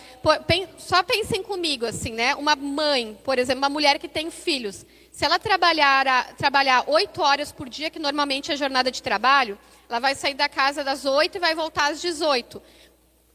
[0.78, 2.36] Só pensem comigo, assim, né?
[2.36, 7.52] Uma mãe, por exemplo, uma mulher que tem filhos, se ela trabalhar trabalhar oito horas
[7.52, 9.58] por dia, que normalmente é a jornada de trabalho,
[9.90, 12.62] ela vai sair da casa das oito e vai voltar às 18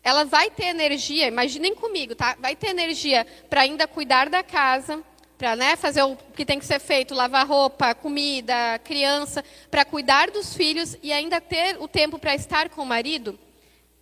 [0.05, 2.37] ela vai ter energia, imaginem comigo, tá?
[2.39, 5.03] Vai ter energia para ainda cuidar da casa,
[5.39, 10.31] para né, fazer o que tem que ser feito, lavar roupa, comida, criança, para cuidar
[10.31, 13.39] dos filhos e ainda ter o tempo para estar com o marido,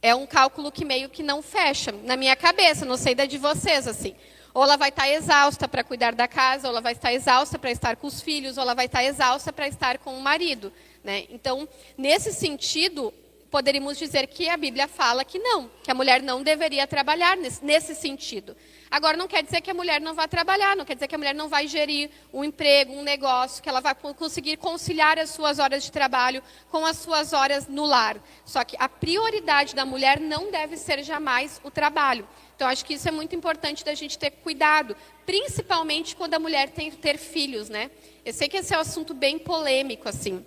[0.02, 3.38] é um cálculo que meio que não fecha na minha cabeça, não sei da de
[3.38, 4.14] vocês assim.
[4.52, 7.70] Ou ela vai estar exausta para cuidar da casa, ou ela vai estar exausta para
[7.70, 10.72] estar com os filhos, ou ela vai estar exausta para estar com o marido.
[11.02, 11.24] Né?
[11.30, 13.14] Então, nesse sentido,
[13.50, 17.64] poderíamos dizer que a Bíblia fala que não, que a mulher não deveria trabalhar nesse,
[17.64, 18.56] nesse, sentido.
[18.92, 21.18] Agora, não quer dizer que a mulher não vai trabalhar, não quer dizer que a
[21.18, 25.58] mulher não vai gerir um emprego, um negócio, que ela vai conseguir conciliar as suas
[25.58, 28.22] horas de trabalho com as suas horas no lar.
[28.44, 32.28] Só que a prioridade da mulher não deve ser jamais o trabalho.
[32.54, 36.68] Então, acho que isso é muito importante da gente ter cuidado, principalmente quando a mulher
[36.68, 37.90] tem ter filhos, né?
[38.22, 40.44] Eu sei que esse é um assunto bem polêmico, assim.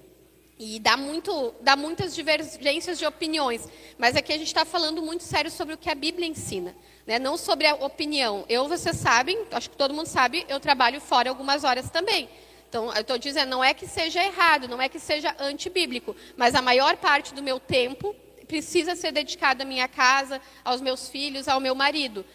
[0.60, 3.68] E dá, muito, dá muitas divergências de opiniões.
[3.98, 6.76] Mas aqui a gente está falando muito sério sobre o que a Bíblia ensina.
[7.06, 7.20] Né?
[7.20, 8.46] Não sobre a opinião.
[8.50, 12.30] Eu, vocês sabem, acho que todo mundo sabe, eu trabalho fora algumas horas também.
[12.68, 16.16] Então, eu estou dizendo, não é que seja errado, não é que seja antibíblico.
[16.36, 18.16] Mas a maior parte do meu tempo
[18.48, 22.26] precisa ser dedicado à minha casa, aos meus filhos, ao meu marido.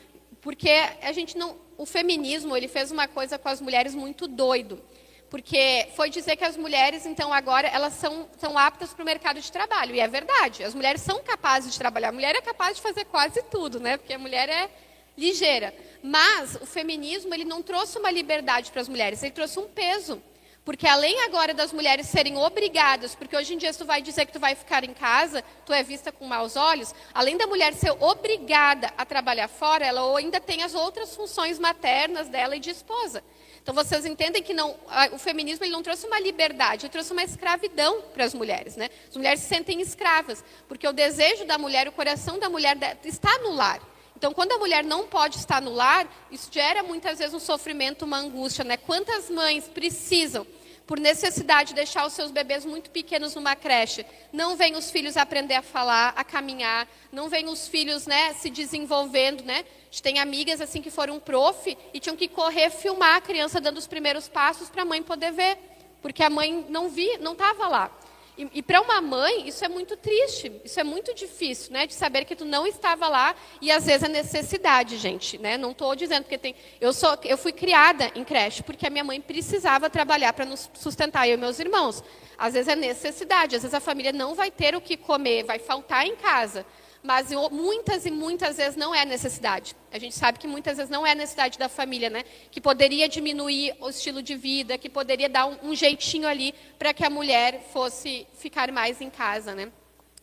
[0.40, 0.70] Porque
[1.02, 1.56] a gente não...
[1.76, 4.82] O feminismo, ele fez uma coisa com as mulheres muito doido
[5.30, 9.40] porque foi dizer que as mulheres, então, agora, elas são, são aptas para o mercado
[9.40, 9.94] de trabalho.
[9.94, 12.08] E é verdade, as mulheres são capazes de trabalhar.
[12.08, 13.96] A mulher é capaz de fazer quase tudo, né?
[13.96, 14.68] Porque a mulher é
[15.16, 15.72] ligeira.
[16.02, 20.20] Mas o feminismo, ele não trouxe uma liberdade para as mulheres, ele trouxe um peso.
[20.64, 24.32] Porque além agora das mulheres serem obrigadas, porque hoje em dia tu vai dizer que
[24.32, 27.90] tu vai ficar em casa, tu é vista com maus olhos, além da mulher ser
[27.98, 33.24] obrigada a trabalhar fora, ela ainda tem as outras funções maternas dela e de esposa.
[33.62, 34.76] Então vocês entendem que não,
[35.12, 38.88] o feminismo ele não trouxe uma liberdade, ele trouxe uma escravidão para as mulheres, né?
[39.08, 43.38] As mulheres se sentem escravas, porque o desejo da mulher, o coração da mulher está
[43.38, 43.80] no lar.
[44.20, 48.04] Então, quando a mulher não pode estar no lar, isso gera muitas vezes um sofrimento,
[48.04, 48.76] uma angústia, né?
[48.76, 50.46] Quantas mães precisam
[50.86, 54.04] por necessidade, deixar os seus bebês muito pequenos numa creche.
[54.30, 58.50] Não vem os filhos aprender a falar, a caminhar, não vem os filhos né, se
[58.50, 59.42] desenvolvendo.
[59.42, 59.60] Né?
[59.60, 63.58] A gente tem amigas assim que foram prof e tinham que correr filmar a criança
[63.58, 65.56] dando os primeiros passos para a mãe poder ver,
[66.02, 67.99] porque a mãe não via, não estava lá.
[68.36, 71.86] E, e para uma mãe, isso é muito triste, isso é muito difícil, né?
[71.86, 75.56] De saber que tu não estava lá e às vezes a necessidade, gente, né?
[75.56, 76.54] Não estou dizendo porque tem.
[76.80, 80.70] Eu sou, eu fui criada em creche porque a minha mãe precisava trabalhar para nos
[80.74, 82.02] sustentar eu e meus irmãos.
[82.38, 85.58] Às vezes é necessidade, às vezes a família não vai ter o que comer, vai
[85.58, 86.64] faltar em casa
[87.02, 89.74] mas muitas e muitas vezes não é necessidade.
[89.90, 92.24] A gente sabe que muitas vezes não é necessidade da família, né?
[92.50, 96.92] Que poderia diminuir o estilo de vida, que poderia dar um, um jeitinho ali para
[96.92, 99.72] que a mulher fosse ficar mais em casa, né?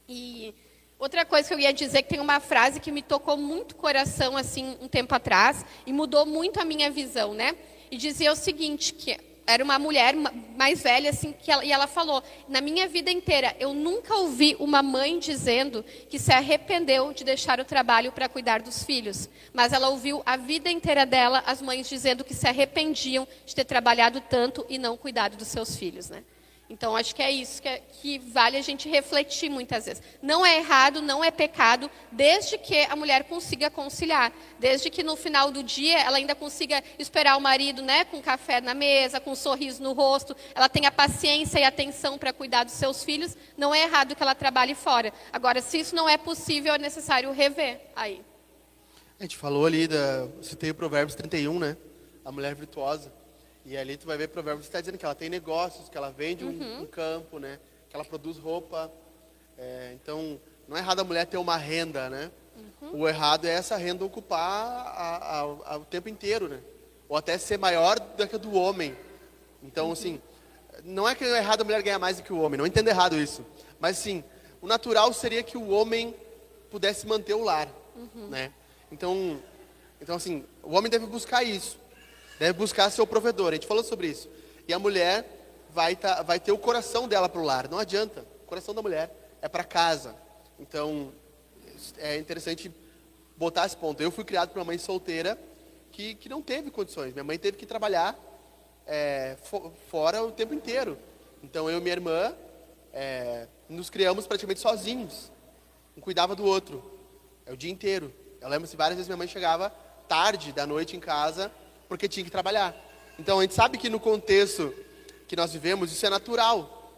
[0.07, 0.53] E
[0.99, 3.75] outra coisa que eu ia dizer que tem uma frase que me tocou muito o
[3.75, 7.55] coração assim um tempo atrás e mudou muito a minha visão, né?
[7.89, 9.17] E dizia o seguinte que
[9.47, 10.13] era uma mulher
[10.57, 14.57] mais velha, assim, que ela, e ela falou: na minha vida inteira, eu nunca ouvi
[14.59, 19.29] uma mãe dizendo que se arrependeu de deixar o trabalho para cuidar dos filhos.
[19.53, 23.63] Mas ela ouviu a vida inteira dela as mães dizendo que se arrependiam de ter
[23.63, 26.23] trabalhado tanto e não cuidado dos seus filhos, né?
[26.70, 30.03] Então, acho que é isso que, é, que, vale a gente refletir muitas vezes.
[30.22, 34.34] Não é errado, não é pecado, desde que a mulher consiga conciliar.
[34.59, 38.59] Desde que no final do dia ela ainda consiga esperar o marido né, com café
[38.59, 42.74] na mesa, com um sorriso no rosto, ela tenha paciência e atenção para cuidar dos
[42.74, 45.13] seus filhos, não é errado que ela trabalhe fora.
[45.32, 48.22] Agora, se isso não é possível, é necessário rever aí.
[49.18, 51.78] A gente falou ali, da, citei o Provérbios 31, né?
[52.26, 53.11] A mulher virtuosa.
[53.68, 56.45] E ali tu vai ver Provérbios está dizendo que ela tem negócios, que ela vende
[56.45, 56.84] um, uhum.
[56.84, 57.59] um campo, né?
[57.89, 58.89] Que ela produz roupa.
[59.57, 60.39] É, então,
[60.70, 62.32] não é errado a mulher ter uma renda, né?
[62.55, 63.01] Uhum.
[63.01, 66.61] O errado é essa renda ocupar a, a, a, o tempo inteiro, né?
[67.09, 68.95] Ou até ser maior do que a do homem.
[69.61, 69.91] Então, uhum.
[69.91, 70.22] assim,
[70.86, 72.89] não é que é errado a mulher ganhar mais do que o homem, não entenda
[72.89, 73.45] errado isso.
[73.82, 74.24] Mas, sim,
[74.61, 76.15] o natural seria que o homem
[76.72, 78.30] pudesse manter o lar, uhum.
[78.30, 78.53] né?
[78.89, 79.41] Então,
[79.99, 81.78] então, assim, o homem deve buscar isso.
[82.39, 83.49] Deve buscar seu provedor.
[83.49, 84.29] A gente falou sobre isso.
[84.67, 85.25] E a mulher
[85.71, 87.69] vai, tá, vai ter o coração dela para o lar.
[87.69, 88.25] Não adianta.
[88.43, 89.11] O coração da mulher
[89.41, 90.15] é para casa.
[90.59, 91.11] Então,
[91.97, 92.71] é interessante
[93.35, 94.01] botar esse ponto.
[94.01, 95.38] Eu fui criado por uma mãe solteira
[95.91, 97.13] que, que não teve condições.
[97.13, 98.17] Minha mãe teve que trabalhar
[98.85, 99.35] é,
[99.89, 100.97] fora o tempo inteiro.
[101.43, 102.35] Então, eu e minha irmã
[102.93, 105.31] é, nos criamos praticamente sozinhos.
[105.95, 106.83] Um cuidava do outro.
[107.45, 108.13] É o dia inteiro.
[108.39, 109.69] Eu lembro se várias vezes minha mãe chegava
[110.07, 111.51] tarde da noite em casa
[111.88, 112.75] porque tinha que trabalhar.
[113.17, 114.73] Então a gente sabe que no contexto
[115.27, 116.93] que nós vivemos isso é natural,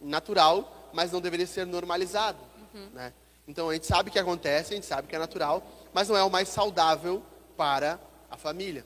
[0.00, 2.38] natural, mas não deveria ser normalizado,
[2.74, 2.88] uhum.
[2.94, 3.12] né?
[3.46, 5.62] Então a gente sabe que acontece, a gente sabe que é natural,
[5.92, 7.22] mas não é o mais saudável
[7.56, 8.84] para a família.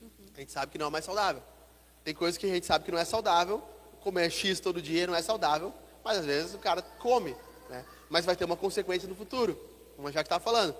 [0.00, 0.08] Uhum.
[0.36, 1.42] A gente sabe que não é o mais saudável.
[2.02, 3.62] Tem coisas que a gente sabe que não é saudável,
[4.00, 5.72] comer X todo dia não é saudável,
[6.04, 7.34] mas às vezes o cara come,
[7.70, 7.84] né?
[8.10, 9.58] Mas vai ter uma consequência no futuro,
[9.96, 10.76] como já que está falando.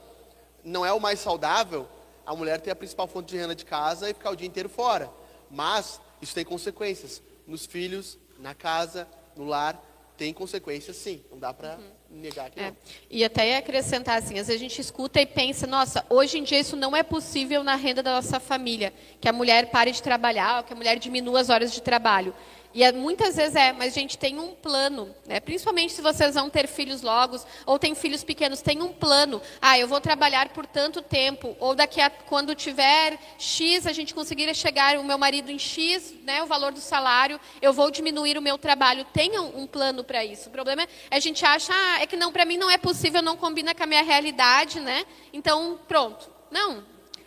[0.63, 1.89] Não é o mais saudável
[2.27, 4.69] a mulher ter a principal fonte de renda de casa e ficar o dia inteiro
[4.69, 5.11] fora.
[5.51, 9.07] Mas isso tem consequências nos filhos, na casa,
[9.37, 9.81] no lar,
[10.17, 11.23] tem consequências sim.
[11.31, 11.91] Não dá para uhum.
[12.11, 12.71] negar que é.
[12.71, 12.77] não.
[13.11, 16.61] E até acrescentar assim, às vezes a gente escuta e pensa, nossa, hoje em dia
[16.61, 20.63] isso não é possível na renda da nossa família, que a mulher pare de trabalhar,
[20.65, 22.35] que a mulher diminua as horas de trabalho.
[22.75, 25.39] E é, muitas vezes é, mas gente tem um plano, né?
[25.39, 29.41] principalmente se vocês vão ter filhos logo, ou tem filhos pequenos, tem um plano.
[29.63, 34.13] Ah, eu vou trabalhar por tanto tempo, ou daqui a quando tiver X, a gente
[34.13, 38.37] conseguir chegar o meu marido em X, né, o valor do salário, eu vou diminuir
[38.37, 39.07] o meu trabalho.
[39.13, 40.49] Tenha um plano para isso.
[40.49, 43.23] O problema é a gente acha, ah, é que não, para mim não é possível,
[43.23, 45.05] não combina com a minha realidade, né?
[45.33, 46.29] Então, pronto.
[46.51, 46.85] Não,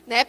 [0.08, 0.24] né?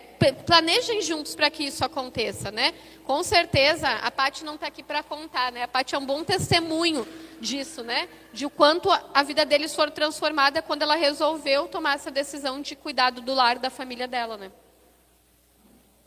[0.44, 2.74] Planejem juntos para que isso aconteça, né?
[3.04, 5.62] Com certeza, a Paty não está aqui para contar, né?
[5.62, 7.06] A Paty é um bom testemunho
[7.40, 8.08] disso, né?
[8.32, 12.74] De o quanto a vida deles foi transformada quando ela resolveu tomar essa decisão de
[12.74, 14.50] cuidado do lar da família dela, né?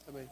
[0.06, 0.30] Também.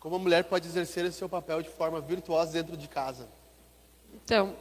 [0.00, 3.28] Como a mulher pode exercer o seu papel de forma virtuosa dentro de casa?
[4.12, 4.56] Então,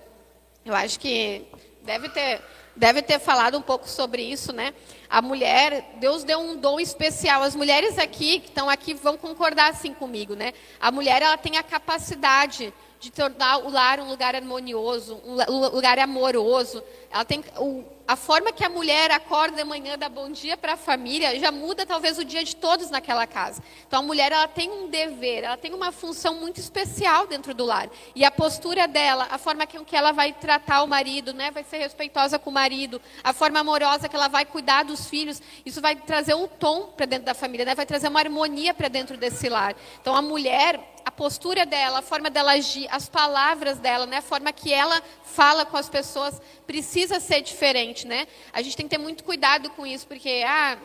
[0.63, 1.47] eu acho que
[1.81, 2.43] deve ter
[2.77, 4.73] deve ter falado um pouco sobre isso, né?
[5.09, 7.41] A mulher, Deus deu um dom especial.
[7.41, 10.53] As mulheres aqui que estão aqui vão concordar assim comigo, né?
[10.79, 15.99] A mulher ela tem a capacidade de tornar o lar um lugar harmonioso, um lugar
[15.99, 16.83] amoroso.
[17.11, 20.73] Ela tem o, a forma que a mulher acorda de manhã, dá bom dia para
[20.73, 23.61] a família, já muda talvez o dia de todos naquela casa.
[23.85, 27.65] Então a mulher ela tem um dever, ela tem uma função muito especial dentro do
[27.65, 27.89] lar.
[28.15, 31.65] E a postura dela, a forma com que ela vai tratar o marido, né, vai
[31.65, 35.81] ser respeitosa com o marido, a forma amorosa que ela vai cuidar dos filhos, isso
[35.81, 39.17] vai trazer um tom para dentro da família, né, vai trazer uma harmonia para dentro
[39.17, 39.75] desse lar.
[40.01, 44.21] Então a mulher, a postura dela, a forma dela agir, as palavras dela, né, a
[44.21, 48.27] forma que ela fala com as pessoas precisa ser diferente, né?
[48.51, 50.77] A gente tem que ter muito cuidado com isso, porque ah,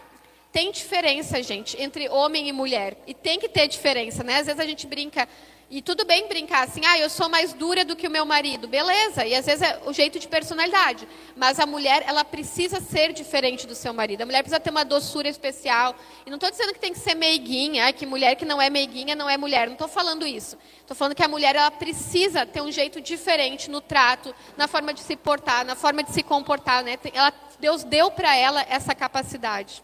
[0.53, 2.97] tem diferença, gente, entre homem e mulher.
[3.05, 4.37] E tem que ter diferença, né?
[4.37, 5.29] Às vezes a gente brinca,
[5.75, 8.69] e tudo bem brincar assim, ah, eu sou mais dura do que o meu marido.
[8.69, 11.09] Beleza, e às vezes é o jeito de personalidade.
[11.35, 14.21] Mas a mulher, ela precisa ser diferente do seu marido.
[14.21, 15.97] A mulher precisa ter uma doçura especial.
[16.27, 19.17] E não estou dizendo que tem que ser meiguinha, que mulher que não é meiguinha
[19.17, 19.67] não é mulher.
[19.67, 20.59] Não estou falando isso.
[20.79, 24.93] Estou falando que a mulher, ela precisa ter um jeito diferente no trato, na forma
[24.93, 26.85] de se portar, na forma de se comportar.
[26.85, 26.99] Né?
[27.15, 29.83] Ela, Deus deu para ela essa capacidade.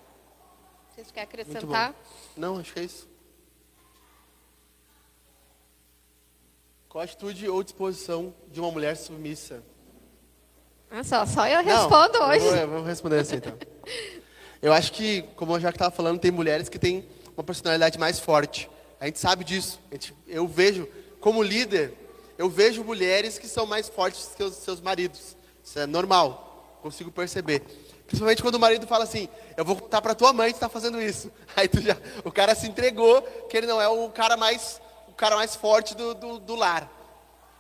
[0.91, 1.95] Vocês querem acrescentar?
[2.37, 3.08] Não, acho que é isso.
[6.89, 9.63] Qual a atitude ou disposição de uma mulher submissa?
[10.91, 12.47] Ah, só, só eu respondo Não, hoje.
[12.47, 13.57] Eu vou, eu vou responder assim então.
[14.61, 18.19] Eu acho que, como eu já estava falando, tem mulheres que têm uma personalidade mais
[18.19, 18.69] forte.
[19.01, 19.79] A gente sabe disso.
[19.93, 20.89] Gente, eu vejo,
[21.21, 21.95] como líder,
[22.37, 25.37] eu vejo mulheres que são mais fortes que os seus maridos.
[25.63, 26.79] Isso é normal.
[26.83, 27.63] Consigo perceber.
[28.05, 31.01] Principalmente quando o marido fala assim, eu vou contar para tua mãe que está fazendo
[31.01, 31.31] isso.
[31.55, 34.81] Aí já, o cara se entregou que ele não é o cara mais,
[35.19, 36.89] cara mais forte do, do, do lar.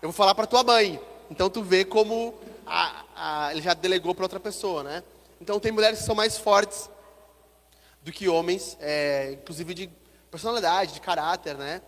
[0.01, 1.01] Eu vou falar para tua mãe.
[1.29, 2.33] Então tu vê como
[2.65, 5.03] a, a, ele já delegou para outra pessoa, né?
[5.41, 6.89] Então tem mulheres que são mais fortes
[8.01, 9.91] do que homens, é, inclusive de
[10.31, 11.83] personalidade, de caráter, né?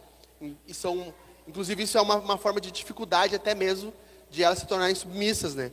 [0.67, 1.15] E são,
[1.47, 3.93] inclusive isso é uma, uma forma de dificuldade até mesmo
[4.29, 5.71] de elas se tornarem submissas, né?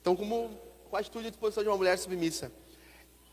[0.00, 0.50] Então, como
[0.88, 2.50] com a atitude e disposição de uma mulher submissa,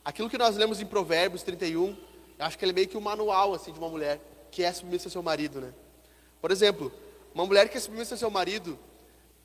[0.03, 1.95] aquilo que nós lemos em Provérbios 31,
[2.39, 4.19] eu acho que ele é meio que um manual assim de uma mulher
[4.51, 5.73] que é submissa ao seu marido, né?
[6.43, 6.91] Por exemplo,
[7.33, 8.77] uma mulher que ao seu marido,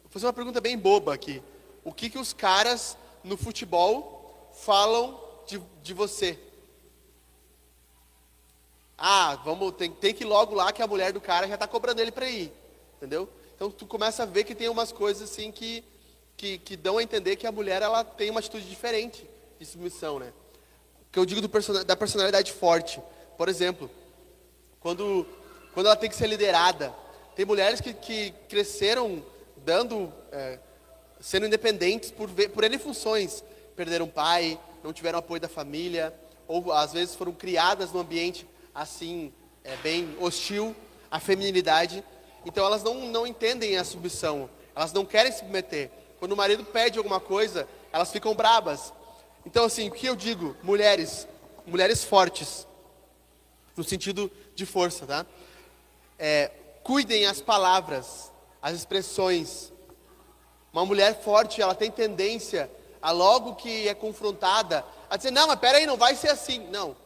[0.03, 1.41] vou fazer uma pergunta bem boba aqui.
[1.85, 5.17] O que que os caras no futebol falam
[5.47, 6.37] de, de você?
[8.99, 11.69] Ah, vamos, tem, tem que ir logo lá que a mulher do cara já está
[11.69, 12.53] cobrando ele para ir.
[12.97, 13.29] Entendeu?
[13.55, 15.85] Então tu começa a ver que tem umas coisas assim que,
[16.37, 19.25] que, que dão a entender que a mulher ela tem uma atitude diferente
[19.57, 20.33] de submissão, né?
[21.13, 23.01] Que eu digo do, da personalidade forte.
[23.37, 23.89] Por exemplo,
[24.81, 25.25] quando,
[25.79, 26.93] quando ela tem que ser liderada.
[27.37, 29.25] Tem mulheres que, que cresceram
[29.59, 30.59] dando, é,
[31.21, 33.45] sendo independentes por, por N funções.
[33.77, 36.13] Perderam pai, não tiveram apoio da família,
[36.49, 38.45] ou às vezes foram criadas num ambiente
[38.75, 39.33] assim,
[39.63, 40.75] é, bem hostil
[41.09, 42.03] à feminilidade.
[42.45, 45.93] Então elas não, não entendem a submissão, elas não querem se submeter.
[46.19, 48.93] Quando o marido pede alguma coisa, elas ficam brabas.
[49.47, 50.57] Então, assim, o que eu digo?
[50.61, 51.29] Mulheres,
[51.65, 52.67] mulheres fortes,
[53.77, 55.25] no sentido de força, tá?
[56.19, 56.51] É,
[56.83, 59.73] cuidem as palavras, as expressões.
[60.73, 62.71] Uma mulher forte, ela tem tendência
[63.01, 66.67] a logo que é confrontada, a dizer, não, mas peraí, não vai ser assim.
[66.69, 66.97] Não,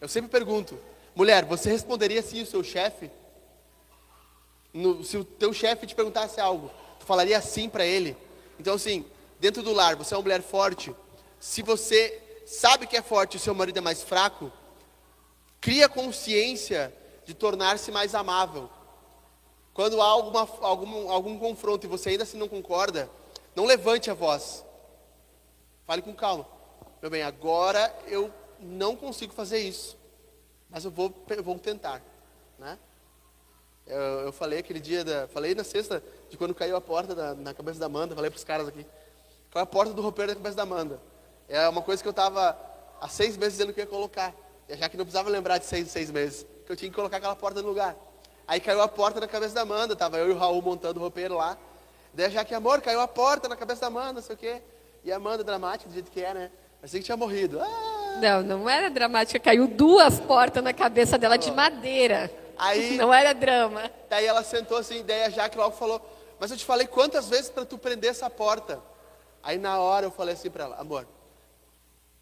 [0.00, 0.78] eu sempre pergunto,
[1.16, 3.10] Mulher, você responderia sim o seu chefe?
[4.70, 6.70] No, se o teu chefe te perguntasse algo,
[7.00, 8.14] tu falaria sim para ele?
[8.60, 9.02] Então, assim,
[9.40, 10.94] dentro do lar, você é uma mulher forte.
[11.40, 14.52] Se você sabe que é forte e o seu marido é mais fraco,
[15.58, 16.94] cria consciência
[17.26, 18.70] de tornar-se mais amável.
[19.74, 23.10] Quando há alguma, algum, algum confronto e você ainda assim não concorda,
[23.54, 24.64] não levante a voz.
[25.84, 26.46] Fale com calma.
[27.02, 29.96] Meu bem, agora eu não consigo fazer isso
[30.70, 32.02] mas eu vou, eu vou tentar,
[32.58, 32.78] né?
[33.86, 37.34] Eu, eu, falei aquele dia, da, falei na sexta, de quando caiu a porta da,
[37.34, 38.84] na cabeça da Amanda, falei para os caras aqui,
[39.50, 41.00] caiu a porta do roupeiro na cabeça da Amanda.
[41.48, 42.58] É uma coisa que eu estava
[43.00, 44.34] há seis meses dizendo que ia colocar,
[44.68, 47.36] já que não precisava lembrar de seis, seis meses, que eu tinha que colocar aquela
[47.36, 47.96] porta no lugar.
[48.46, 51.02] Aí caiu a porta na cabeça da Amanda, tava eu e o Raul montando o
[51.02, 51.56] roupeiro lá.
[52.12, 54.62] Daí já que amor, caiu a porta na cabeça da Amanda, não sei o quê.
[55.04, 56.50] E a Amanda, dramática, do jeito que é, né?
[56.80, 57.60] Parecia que tinha morrido.
[57.60, 58.18] Ah!
[58.20, 59.38] Não, não era dramática.
[59.38, 62.30] Caiu duas portas na cabeça dela de madeira.
[62.58, 63.90] Aí, não era drama.
[64.08, 66.00] Daí ela sentou assim, daí a Jaque logo falou,
[66.38, 68.80] mas eu te falei quantas vezes para tu prender essa porta?
[69.42, 71.06] Aí na hora eu falei assim para ela, amor,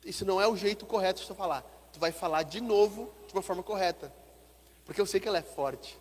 [0.05, 1.65] isso não é o jeito correto de tu falar.
[1.93, 4.13] Tu vai falar de novo de uma forma correta.
[4.85, 5.99] Porque eu sei que ela é forte.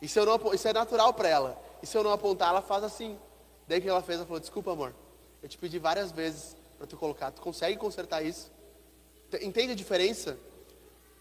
[0.00, 1.62] Isso, eu não, isso é natural para ela.
[1.82, 3.18] E se eu não apontar, ela faz assim.
[3.66, 4.94] Daí que ela fez, ela falou, desculpa amor,
[5.42, 7.30] eu te pedi várias vezes para tu colocar.
[7.30, 8.50] Tu consegue consertar isso?
[9.40, 10.36] Entende a diferença?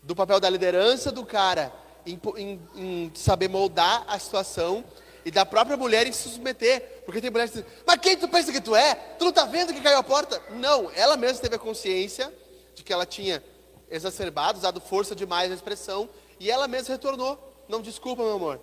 [0.02, 1.72] Do papel da liderança do cara
[2.06, 4.84] em, em, em saber moldar a situação
[5.26, 7.04] e da própria mulher em se submeter.
[7.06, 8.96] Porque tem mulheres que dizem, mas quem tu pensa que tu é?
[8.96, 10.42] Tu não está vendo que caiu a porta?
[10.52, 12.34] Não, ela mesma teve a consciência
[12.76, 13.44] de que ela tinha
[13.90, 17.38] exacerbado, usado força demais na expressão, e ela mesma retornou.
[17.68, 18.60] Não, desculpa, meu amor.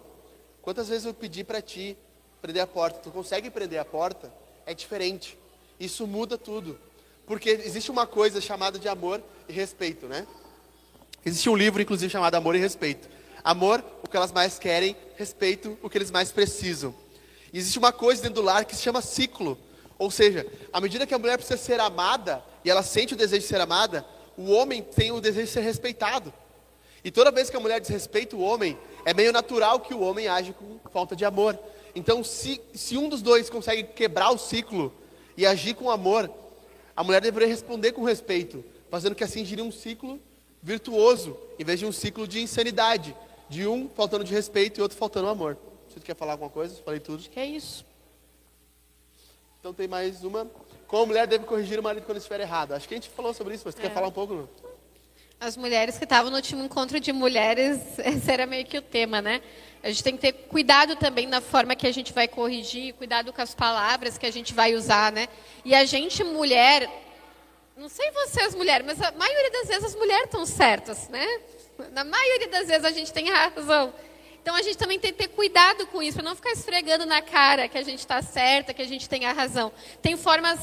[0.62, 1.96] Quantas vezes eu pedi para ti
[2.40, 3.00] prender a porta?
[3.00, 4.32] Tu consegue prender a porta?
[4.66, 5.38] É diferente.
[5.78, 6.78] Isso muda tudo.
[7.26, 10.26] Porque existe uma coisa chamada de amor e respeito, né?
[11.24, 13.08] Existe um livro, inclusive, chamado Amor e Respeito.
[13.44, 16.94] Amor, o que elas mais querem, respeito, o que eles mais precisam.
[17.52, 19.58] E existe uma coisa dentro do lar que se chama ciclo.
[19.98, 23.42] Ou seja, à medida que a mulher precisa ser amada, e ela sente o desejo
[23.42, 24.04] de ser amada,
[24.36, 26.32] o homem tem o desejo de ser respeitado.
[27.04, 30.28] E toda vez que a mulher desrespeita o homem, é meio natural que o homem
[30.28, 31.58] age com falta de amor.
[31.94, 34.92] Então, se, se um dos dois consegue quebrar o ciclo
[35.36, 36.30] e agir com amor,
[36.94, 40.20] a mulher deveria responder com respeito, fazendo que assim gire um ciclo
[40.62, 43.16] virtuoso, em vez de um ciclo de insanidade,
[43.48, 45.56] de um faltando de respeito e outro faltando amor.
[45.88, 46.80] Você quer falar alguma coisa?
[46.84, 47.20] Falei tudo.
[47.20, 47.84] Acho que é isso.
[49.58, 50.46] Então tem mais uma.
[50.86, 52.72] Como a mulher deve corrigir o marido quando estiver errado?
[52.72, 53.88] Acho que a gente falou sobre isso, mas você é.
[53.88, 54.34] quer falar um pouco?
[54.34, 54.48] Não?
[55.40, 59.22] As mulheres que estavam no último encontro de mulheres, esse era meio que o tema,
[59.22, 59.40] né?
[59.82, 63.32] A gente tem que ter cuidado também na forma que a gente vai corrigir, cuidado
[63.32, 65.28] com as palavras que a gente vai usar, né?
[65.64, 66.86] E a gente, mulher,
[67.74, 71.26] não sei vocês, mulheres, mas a maioria das vezes as mulheres estão certas, né?
[71.92, 73.94] Na maioria das vezes a gente tem razão.
[74.42, 77.22] Então a gente também tem que ter cuidado com isso, para não ficar esfregando na
[77.22, 79.72] cara que a gente está certa, que a gente tem a razão.
[80.02, 80.58] Tem formas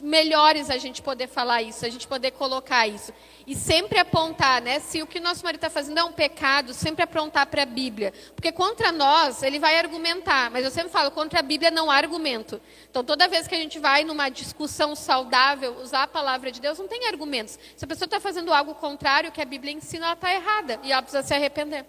[0.00, 3.12] melhores a gente poder falar isso, a gente poder colocar isso.
[3.46, 4.78] E sempre apontar, né?
[4.78, 8.12] Se o que nosso marido está fazendo é um pecado, sempre apontar para a Bíblia.
[8.34, 10.50] Porque contra nós, ele vai argumentar.
[10.50, 12.60] Mas eu sempre falo, contra a Bíblia não há argumento.
[12.90, 16.78] Então, toda vez que a gente vai numa discussão saudável, usar a palavra de Deus,
[16.78, 17.58] não tem argumentos.
[17.76, 20.78] Se a pessoa está fazendo algo contrário que a Bíblia ensina, ela está errada.
[20.82, 21.86] E ela precisa se arrepender.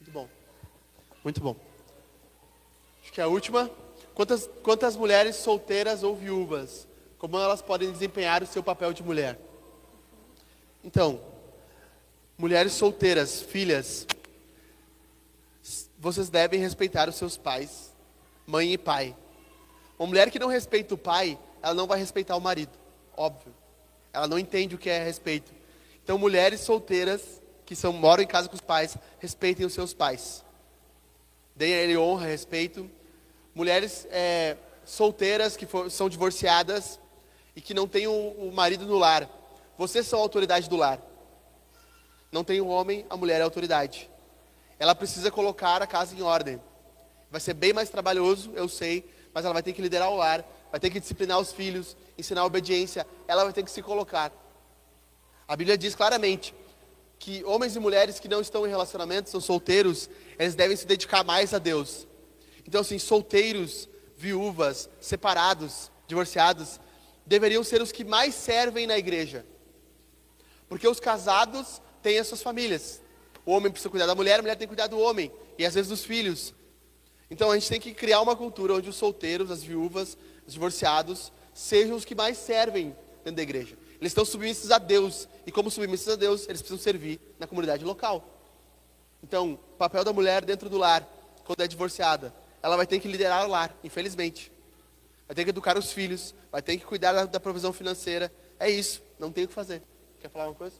[0.00, 0.28] Muito bom.
[1.22, 1.56] Muito bom.
[3.02, 3.70] Acho que é a última.
[4.14, 6.86] Quantas, quantas mulheres solteiras ou viúvas,
[7.18, 9.38] como elas podem desempenhar o seu papel de mulher?
[10.82, 11.20] Então,
[12.36, 14.06] mulheres solteiras, filhas,
[15.98, 17.94] vocês devem respeitar os seus pais,
[18.46, 19.14] mãe e pai.
[19.98, 22.72] Uma mulher que não respeita o pai, ela não vai respeitar o marido,
[23.16, 23.54] óbvio.
[24.12, 25.52] Ela não entende o que é respeito.
[26.02, 30.44] Então, mulheres solteiras que são, moram em casa com os pais, respeitem os seus pais.
[31.54, 32.90] Deem a ele honra, respeito
[33.54, 36.98] mulheres é, solteiras que for, são divorciadas
[37.54, 39.28] e que não têm o, o marido no lar.
[39.76, 41.00] Vocês são a autoridade do lar.
[42.30, 44.10] Não tem o homem, a mulher é a autoridade.
[44.78, 46.60] Ela precisa colocar a casa em ordem.
[47.30, 50.44] Vai ser bem mais trabalhoso, eu sei, mas ela vai ter que liderar o lar,
[50.70, 54.32] vai ter que disciplinar os filhos, ensinar a obediência, ela vai ter que se colocar.
[55.46, 56.54] A Bíblia diz claramente
[57.18, 60.08] que homens e mulheres que não estão em relacionamento, são solteiros,
[60.38, 62.06] eles devem se dedicar mais a Deus.
[62.66, 66.80] Então, assim, solteiros, viúvas, separados, divorciados,
[67.24, 69.46] deveriam ser os que mais servem na igreja.
[70.68, 73.00] Porque os casados têm as suas famílias.
[73.44, 75.32] O homem precisa cuidar da mulher, a mulher tem que cuidar do homem.
[75.58, 76.54] E às vezes dos filhos.
[77.30, 80.16] Então a gente tem que criar uma cultura onde os solteiros, as viúvas,
[80.46, 83.76] os divorciados, sejam os que mais servem dentro da igreja.
[84.00, 85.28] Eles estão submissos a Deus.
[85.46, 88.24] E como submissos a Deus, eles precisam servir na comunidade local.
[89.22, 91.06] Então, papel da mulher dentro do lar,
[91.44, 94.52] quando é divorciada, ela vai ter que liderar o lar, infelizmente.
[95.26, 98.32] Vai ter que educar os filhos, vai ter que cuidar da, da provisão financeira.
[98.58, 99.82] É isso, não tem o que fazer.
[100.20, 100.76] Quer falar uma coisa?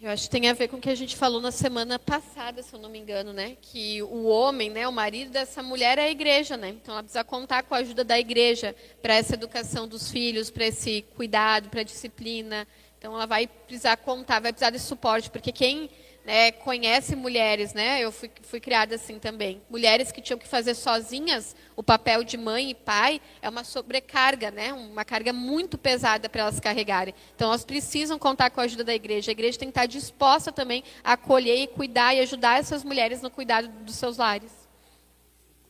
[0.00, 2.62] Eu acho que tem a ver com o que a gente falou na semana passada,
[2.62, 3.58] se eu não me engano, né?
[3.60, 6.70] Que o homem, né, o marido dessa mulher é a igreja, né?
[6.70, 10.64] Então ela precisa contar com a ajuda da igreja para essa educação dos filhos, para
[10.64, 12.66] esse cuidado, para a disciplina.
[12.98, 15.90] Então ela vai precisar contar, vai precisar de suporte, porque quem
[16.24, 18.00] né, conhece mulheres, né?
[18.00, 19.62] Eu fui, fui criada assim também.
[19.70, 24.50] Mulheres que tinham que fazer sozinhas o papel de mãe e pai é uma sobrecarga,
[24.50, 24.72] né?
[24.72, 27.14] Uma carga muito pesada para elas carregarem.
[27.34, 29.30] Então elas precisam contar com a ajuda da igreja.
[29.30, 33.22] A igreja tem que estar disposta também a acolher e cuidar e ajudar essas mulheres
[33.22, 34.52] no cuidado dos seus lares.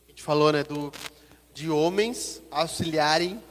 [0.05, 0.91] A gente falou, né, do,
[1.53, 3.41] de homens auxiliarem,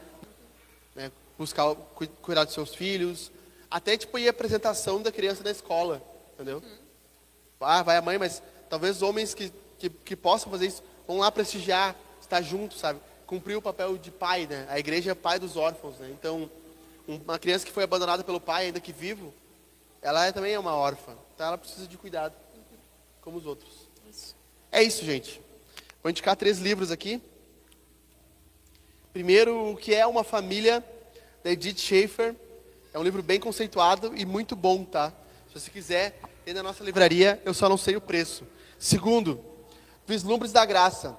[0.95, 1.73] né, buscar
[2.21, 3.31] cuidar dos seus filhos,
[3.71, 5.99] até tipo ir a apresentação da criança na escola,
[6.35, 6.61] entendeu?
[6.63, 6.80] Hum.
[7.61, 11.31] Ah, vai a mãe, mas talvez homens que, que, que possam fazer isso vão lá
[11.31, 12.99] prestigiar, estar junto, sabe?
[13.25, 14.65] Cumprir o papel de pai, né?
[14.69, 16.09] A igreja é pai dos órfãos, né?
[16.11, 16.49] Então,
[17.07, 19.33] uma criança que foi abandonada pelo pai, ainda que vivo,
[20.01, 21.13] ela é, também é uma órfã.
[21.33, 22.33] Então, ela precisa de cuidado,
[23.21, 23.89] como os outros.
[24.09, 24.35] Isso.
[24.71, 25.41] É isso, gente.
[26.01, 27.21] Vou indicar três livros aqui.
[29.13, 30.83] Primeiro, o que é uma família,
[31.43, 32.35] da Edith Schaefer.
[32.93, 35.13] É um livro bem conceituado e muito bom, tá?
[35.47, 38.47] Se você quiser, e na nossa livraria, eu só não sei o preço.
[38.79, 39.43] Segundo,
[40.05, 41.17] vislumbres da graça,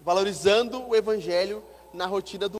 [0.00, 2.58] valorizando o evangelho na rotina do